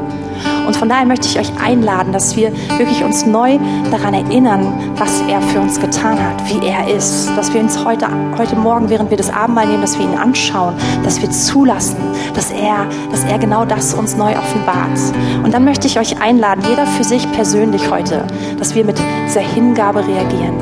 [0.68, 3.58] Und von daher möchte ich euch einladen, dass wir wirklich uns neu
[3.90, 7.30] daran erinnern, was er für uns getan hat, wie er ist.
[7.38, 8.06] Dass wir uns heute,
[8.36, 11.96] heute Morgen, während wir das Abendmahl nehmen, dass wir ihn anschauen, dass wir zulassen,
[12.34, 14.98] dass er, dass er genau das uns neu offenbart.
[15.42, 18.26] Und dann möchte ich euch einladen, jeder für sich persönlich heute,
[18.58, 20.58] dass wir mit dieser Hingabe reagieren.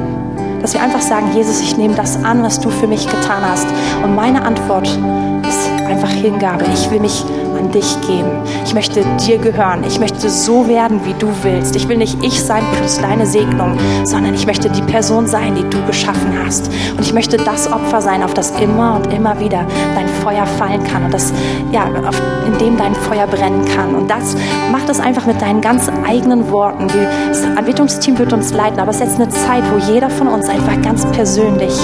[0.62, 3.66] Dass wir einfach sagen, Jesus, ich nehme das an, was du für mich getan hast.
[4.04, 6.64] Und meine Antwort ist einfach Hingabe.
[6.72, 7.24] Ich will mich
[7.66, 8.30] an dich geben.
[8.64, 9.84] Ich möchte dir gehören.
[9.86, 11.74] Ich möchte so werden, wie du willst.
[11.76, 15.68] Ich will nicht ich sein plus deine Segnung, sondern ich möchte die Person sein, die
[15.68, 16.70] du geschaffen hast.
[16.96, 19.64] Und ich möchte das Opfer sein, auf das immer und immer wieder
[19.94, 21.32] dein Feuer fallen kann und das,
[21.72, 23.94] ja, auf, in dem dein Feuer brennen kann.
[23.94, 24.36] Und das
[24.70, 26.86] macht es einfach mit deinen ganz eigenen Worten.
[27.28, 30.48] Das Anbetungsteam wird uns leiten, aber es ist jetzt eine Zeit, wo jeder von uns
[30.48, 31.74] einfach ganz persönlich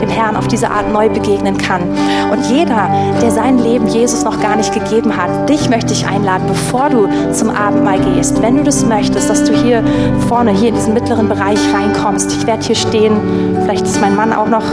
[0.00, 1.82] dem Herrn auf diese Art neu begegnen kann.
[2.30, 2.88] Und jeder,
[3.22, 7.08] der sein Leben Jesus noch gar nicht gegeben hat, dich möchte ich einladen, bevor du
[7.32, 9.82] zum Abendmahl gehst, wenn du das möchtest, dass du hier
[10.28, 12.32] vorne, hier in diesen mittleren Bereich reinkommst.
[12.32, 13.16] Ich werde hier stehen,
[13.62, 14.64] vielleicht ist mein Mann auch noch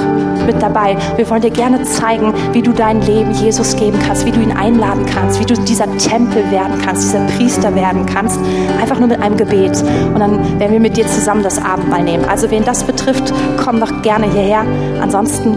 [0.46, 0.98] mit dabei.
[1.16, 4.52] Wir wollen dir gerne zeigen, wie du dein Leben Jesus geben kannst, wie du ihn
[4.52, 8.40] einladen kannst, wie du dieser Tempel werden kannst, dieser Priester werden kannst,
[8.82, 9.84] einfach nur mit einem Gebet.
[10.14, 12.26] Und dann werden wir mit dir zusammen das Abendmahl nehmen.
[12.26, 13.34] Also wen das betrifft,
[13.64, 14.64] komm doch gerne hierher.
[15.02, 15.56] Ansonsten,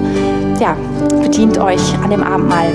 [0.60, 0.76] ja,
[1.22, 2.66] bedient euch an dem Abendmahl.